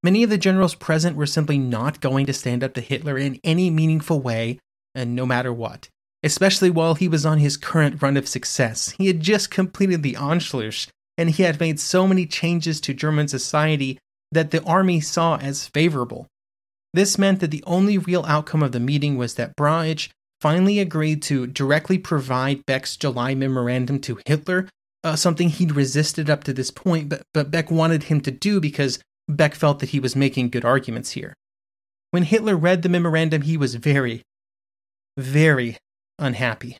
Many 0.03 0.23
of 0.23 0.29
the 0.29 0.37
generals 0.37 0.73
present 0.73 1.15
were 1.15 1.27
simply 1.27 1.59
not 1.59 2.01
going 2.01 2.25
to 2.25 2.33
stand 2.33 2.63
up 2.63 2.73
to 2.73 2.81
Hitler 2.81 3.17
in 3.17 3.39
any 3.43 3.69
meaningful 3.69 4.19
way, 4.19 4.59
and 4.95 5.15
no 5.15 5.25
matter 5.25 5.53
what, 5.53 5.89
especially 6.23 6.69
while 6.71 6.95
he 6.95 7.07
was 7.07 7.25
on 7.25 7.37
his 7.37 7.57
current 7.57 8.01
run 8.01 8.17
of 8.17 8.27
success. 8.27 8.91
He 8.97 9.07
had 9.07 9.19
just 9.19 9.51
completed 9.51 10.01
the 10.01 10.15
Anschluss, 10.15 10.87
and 11.17 11.29
he 11.29 11.43
had 11.43 11.59
made 11.59 11.79
so 11.79 12.07
many 12.07 12.25
changes 12.25 12.81
to 12.81 12.93
German 12.93 13.27
society 13.27 13.99
that 14.31 14.51
the 14.51 14.63
army 14.63 15.01
saw 15.01 15.37
as 15.37 15.67
favorable. 15.67 16.25
This 16.93 17.17
meant 17.17 17.39
that 17.39 17.51
the 17.51 17.63
only 17.67 17.97
real 17.97 18.25
outcome 18.25 18.63
of 18.63 18.71
the 18.71 18.79
meeting 18.79 19.17
was 19.17 19.35
that 19.35 19.55
Brauch 19.55 20.09
finally 20.41 20.79
agreed 20.79 21.21
to 21.21 21.45
directly 21.45 21.99
provide 21.99 22.65
Beck's 22.65 22.97
July 22.97 23.35
memorandum 23.35 23.99
to 23.99 24.19
Hitler, 24.25 24.67
uh, 25.03 25.15
something 25.15 25.49
he'd 25.49 25.75
resisted 25.75 26.29
up 26.29 26.43
to 26.45 26.53
this 26.53 26.71
point, 26.71 27.09
but, 27.09 27.21
but 27.33 27.51
Beck 27.51 27.69
wanted 27.69 28.03
him 28.03 28.19
to 28.21 28.31
do 28.31 28.59
because 28.59 28.99
Beck 29.35 29.55
felt 29.55 29.79
that 29.79 29.89
he 29.89 29.99
was 29.99 30.15
making 30.15 30.49
good 30.49 30.65
arguments 30.65 31.11
here. 31.11 31.33
When 32.11 32.23
Hitler 32.23 32.55
read 32.55 32.81
the 32.81 32.89
memorandum, 32.89 33.43
he 33.43 33.57
was 33.57 33.75
very, 33.75 34.23
very 35.17 35.77
unhappy. 36.19 36.77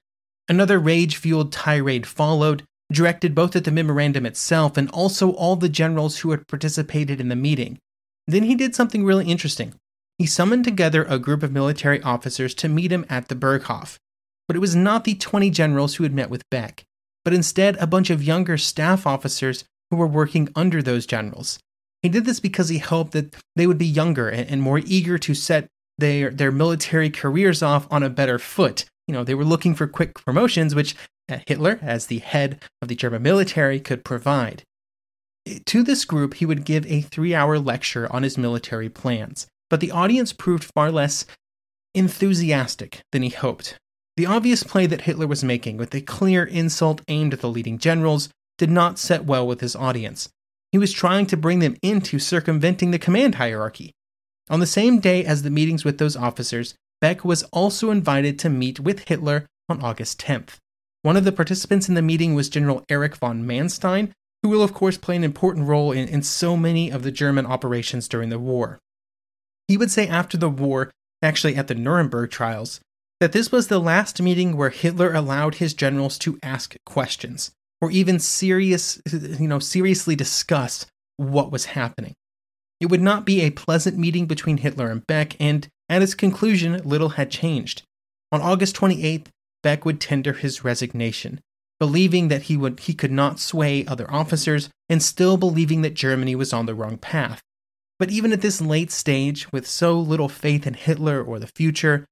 Another 0.50 0.80
rage 0.80 1.16
fueled 1.16 1.52
tirade 1.52 2.06
followed, 2.06 2.64
directed 2.92 3.34
both 3.34 3.56
at 3.56 3.64
the 3.64 3.72
memorandum 3.72 4.26
itself 4.26 4.76
and 4.76 4.90
also 4.92 5.32
all 5.32 5.56
the 5.56 5.70
generals 5.70 6.20
who 6.20 6.32
had 6.32 6.48
participated 6.48 7.22
in 7.22 7.30
the 7.30 7.36
meeting. 7.36 7.80
Then 8.28 8.44
he 8.44 8.56
did 8.56 8.76
something 8.76 9.06
really 9.06 9.28
interesting. 9.28 9.74
He 10.18 10.26
summoned 10.26 10.66
together 10.66 11.06
a 11.06 11.18
group 11.18 11.42
of 11.42 11.52
military 11.52 12.02
officers 12.04 12.54
to 12.56 12.68
meet 12.68 12.92
him 12.92 13.06
at 13.10 13.30
the 13.30 13.36
Berghof. 13.36 13.98
But 14.48 14.58
it 14.58 14.60
was 14.60 14.76
not 14.76 15.06
the 15.06 15.16
20 15.16 15.50
generals 15.50 15.96
who 15.96 16.04
had 16.04 16.14
met 16.14 16.30
with 16.30 16.50
Beck, 16.50 16.84
but 17.24 17.34
instead 17.34 17.78
a 17.78 17.88
bunch 17.88 18.10
of 18.10 18.22
younger 18.22 18.58
staff 18.58 19.08
officers 19.08 19.64
who 19.90 19.96
were 19.96 20.08
working 20.08 20.50
under 20.56 20.82
those 20.82 21.06
generals. 21.06 21.58
He 22.02 22.10
did 22.10 22.26
this 22.26 22.40
because 22.40 22.70
he 22.70 22.80
hoped 22.80 23.12
that 23.12 23.36
they 23.56 23.68
would 23.68 23.78
be 23.78 23.86
younger 23.86 24.28
and 24.30 24.62
more 24.62 24.80
eager 24.80 25.18
to 25.20 25.34
set 25.34 25.68
their, 25.98 26.32
their 26.32 26.52
military 26.52 27.10
careers 27.10 27.62
off 27.62 27.88
on 27.92 28.04
a 28.04 28.10
better 28.10 28.40
foot. 28.40 28.86
You 29.08 29.14
know, 29.14 29.24
they 29.24 29.36
were 29.36 29.46
looking 29.46 29.76
for 29.76 29.88
quick 29.88 30.16
promotions, 30.16 30.74
which 30.74 30.96
uh, 31.30 31.40
Hitler, 31.48 31.80
as 31.82 32.08
the 32.08 32.20
head 32.20 32.62
of 32.82 32.88
the 32.88 32.96
German 32.96 33.22
military, 33.22 33.80
could 33.80 34.04
provide. 34.04 34.64
To 35.66 35.84
this 35.84 36.06
group, 36.06 36.36
he 36.36 36.46
would 36.46 36.66
give 36.66 36.86
a 36.86 37.02
three 37.02 37.34
hour 37.34 37.60
lecture 37.60 38.12
on 38.12 38.24
his 38.24 38.38
military 38.38 38.90
plans, 38.90 39.48
but 39.70 39.80
the 39.80 39.92
audience 39.92 40.34
proved 40.34 40.64
far 40.76 40.92
less 40.92 41.26
enthusiastic 41.94 43.02
than 43.12 43.22
he 43.22 43.30
hoped. 43.30 43.78
The 44.18 44.26
obvious 44.26 44.64
play 44.64 44.86
that 44.88 45.02
Hitler 45.02 45.28
was 45.28 45.44
making, 45.44 45.78
with 45.78 45.96
a 45.96 46.02
clear 46.02 46.44
insult 46.44 47.02
aimed 47.08 47.34
at 47.34 47.42
the 47.42 47.50
leading 47.50 47.80
generals, 47.80 48.30
did 48.58 48.70
not 48.70 49.00
set 49.00 49.26
well 49.26 49.48
with 49.48 49.62
his 49.62 49.76
audience. 49.76 50.30
He 50.72 50.78
was 50.78 50.94
trying 50.94 51.26
to 51.28 51.38
bring 51.38 51.60
them 51.60 51.76
into 51.82 52.18
circumventing 52.18 52.92
the 52.92 53.00
command 53.00 53.36
hierarchy. 53.36 53.94
On 54.50 54.60
the 54.60 54.66
same 54.66 55.00
day 55.00 55.26
as 55.26 55.44
the 55.44 55.50
meetings 55.50 55.84
with 55.84 55.98
those 55.98 56.16
officers, 56.16 56.76
Beck 57.02 57.26
was 57.26 57.44
also 57.52 57.92
invited 57.92 58.40
to 58.40 58.50
meet 58.50 58.80
with 58.80 59.08
Hitler 59.08 59.48
on 59.68 59.82
August 59.82 60.20
10th. 60.22 60.58
One 61.02 61.18
of 61.18 61.24
the 61.24 61.32
participants 61.32 61.90
in 61.90 61.96
the 61.96 62.02
meeting 62.02 62.36
was 62.36 62.50
General 62.50 62.84
Erich 62.90 63.18
von 63.18 63.46
Manstein, 63.46 64.12
who 64.44 64.50
will, 64.50 64.64
of 64.64 64.74
course, 64.74 64.98
play 64.98 65.16
an 65.16 65.24
important 65.24 65.68
role 65.68 65.92
in, 65.92 66.08
in 66.08 66.24
so 66.24 66.56
many 66.56 66.90
of 66.90 67.04
the 67.04 67.12
German 67.12 67.46
operations 67.46 68.08
during 68.08 68.30
the 68.30 68.40
war. 68.40 68.80
He 69.68 69.78
would 69.78 69.92
say 69.92 70.08
after 70.08 70.38
the 70.38 70.50
war, 70.50 70.92
actually 71.22 71.56
at 71.56 71.68
the 71.68 71.76
Nuremberg 71.76 72.32
trials, 72.32 72.80
that 73.20 73.34
this 73.34 73.52
was 73.52 73.68
the 73.68 73.80
last 73.80 74.22
meeting 74.22 74.56
where 74.56 74.70
Hitler 74.70 75.14
allowed 75.14 75.56
his 75.56 75.74
generals 75.74 76.18
to 76.20 76.40
ask 76.44 76.76
questions 76.86 77.52
or 77.82 77.92
even 77.92 78.20
serious, 78.20 79.02
you 79.12 79.48
know, 79.48 79.60
seriously 79.60 80.16
discuss 80.16 80.86
what 81.18 81.52
was 81.52 81.66
happening. 81.66 82.14
It 82.80 82.88
would 82.90 83.02
not 83.02 83.26
be 83.26 83.42
a 83.42 83.52
pleasant 83.52 83.98
meeting 83.98 84.26
between 84.26 84.58
Hitler 84.58 84.90
and 84.90 85.06
Beck, 85.06 85.36
and 85.40 85.68
at 85.90 86.02
its 86.02 86.14
conclusion, 86.16 86.82
little 86.84 87.10
had 87.10 87.30
changed. 87.30 87.84
On 88.32 88.42
August 88.42 88.76
28th, 88.76 89.28
Beck 89.62 89.86
would 89.86 90.00
tender 90.00 90.34
his 90.34 90.64
resignation, 90.64 91.42
believing 91.80 92.28
that 92.30 92.44
he 92.44 92.58
would 92.58 92.80
he 92.82 92.94
could 92.94 93.12
not 93.12 93.40
sway 93.40 93.86
other 93.86 94.12
officers 94.12 94.70
and 94.90 95.04
still 95.04 95.38
believing 95.38 95.82
that 95.82 95.94
Germany 95.94 96.36
was 96.36 96.54
on 96.54 96.66
the 96.66 96.76
wrong 96.76 96.98
path. 96.98 97.42
But 98.00 98.10
even 98.10 98.32
at 98.32 98.42
this 98.42 98.62
late 98.62 98.92
stage, 98.92 99.52
with 99.52 99.68
so 99.68 100.00
little 100.00 100.30
faith 100.30 100.66
in 100.66 100.74
Hitler 100.74 101.24
or 101.24 101.38
the 101.38 101.48
future, 101.48 102.06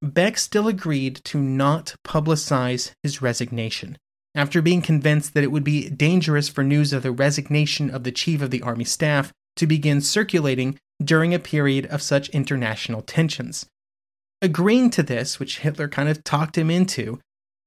Beck 0.00 0.38
still 0.38 0.68
agreed 0.68 1.16
to 1.24 1.38
not 1.38 1.94
publicize 2.06 2.92
his 3.02 3.20
resignation, 3.20 3.98
after 4.36 4.60
being 4.60 4.82
convinced 4.82 5.34
that 5.34 5.42
it 5.42 5.50
would 5.50 5.64
be 5.64 5.88
dangerous 5.88 6.48
for 6.48 6.62
news 6.62 6.92
of 6.92 7.02
the 7.02 7.10
resignation 7.10 7.90
of 7.90 8.04
the 8.04 8.12
chief 8.12 8.42
of 8.42 8.50
the 8.50 8.62
army 8.62 8.84
staff 8.84 9.32
to 9.56 9.66
begin 9.66 10.00
circulating 10.02 10.78
during 11.02 11.34
a 11.34 11.38
period 11.38 11.86
of 11.86 12.02
such 12.02 12.28
international 12.28 13.02
tensions. 13.02 13.66
Agreeing 14.42 14.90
to 14.90 15.02
this, 15.02 15.40
which 15.40 15.60
Hitler 15.60 15.88
kind 15.88 16.10
of 16.10 16.22
talked 16.22 16.58
him 16.58 16.70
into, 16.70 17.18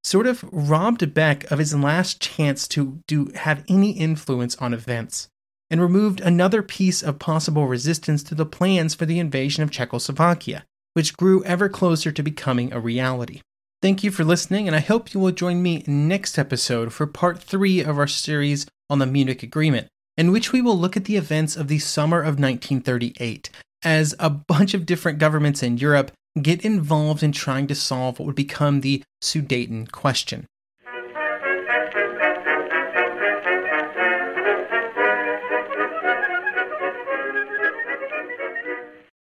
sort 0.04 0.28
of 0.28 0.46
robbed 0.52 1.14
Beck 1.14 1.50
of 1.52 1.60
his 1.60 1.76
last 1.76 2.22
chance 2.22 2.68
to 2.70 3.00
do 3.08 3.32
have 3.36 3.66
any 3.68 3.92
influence 3.92 4.56
on 4.58 4.74
events, 4.74 5.28
and 5.72 5.82
removed 5.82 6.22
another 6.22 6.62
piece 6.62 7.02
of 7.02 7.20
possible 7.20 7.68
resistance 7.68 8.24
to 8.24 8.36
the 8.36 8.46
plans 8.46 8.94
for 8.94 9.08
the 9.08 9.20
invasion 9.20 9.64
of 9.64 9.72
Czechoslovakia, 9.72 10.66
which 10.94 11.18
grew 11.18 11.44
ever 11.44 11.68
closer 11.68 12.12
to 12.12 12.24
becoming 12.24 12.72
a 12.72 12.80
reality. 12.80 13.42
Thank 13.82 14.04
you 14.04 14.12
for 14.12 14.26
listening, 14.26 14.68
and 14.68 14.76
I 14.76 14.82
hope 14.82 15.14
you 15.14 15.22
will 15.22 15.32
join 15.32 15.64
me 15.64 15.86
next 15.88 16.38
episode 16.38 16.92
for 16.92 17.08
part 17.08 17.42
three 17.42 17.80
of 17.80 17.98
our 17.98 18.08
series 18.08 18.66
on 18.90 19.00
the 19.00 19.06
Munich 19.06 19.42
Agreement, 19.42 19.88
in 20.18 20.34
which 20.34 20.52
we 20.52 20.62
will 20.62 20.78
look 20.78 20.98
at 20.98 21.06
the 21.06 21.16
events 21.16 21.56
of 21.56 21.70
the 21.70 21.80
summer 21.80 22.20
of 22.20 22.38
1938, 22.38 23.50
as 23.86 24.16
a 24.20 24.30
bunch 24.30 24.74
of 24.74 24.86
different 24.86 25.18
governments 25.18 25.64
in 25.64 25.78
Europe 25.78 26.12
get 26.42 26.66
involved 26.66 27.24
in 27.24 27.32
trying 27.32 27.68
to 27.68 27.76
solve 27.76 28.20
what 28.20 28.26
would 28.26 28.36
become 28.36 28.82
the 28.82 29.02
Sudeten 29.24 29.90
question. 29.90 30.46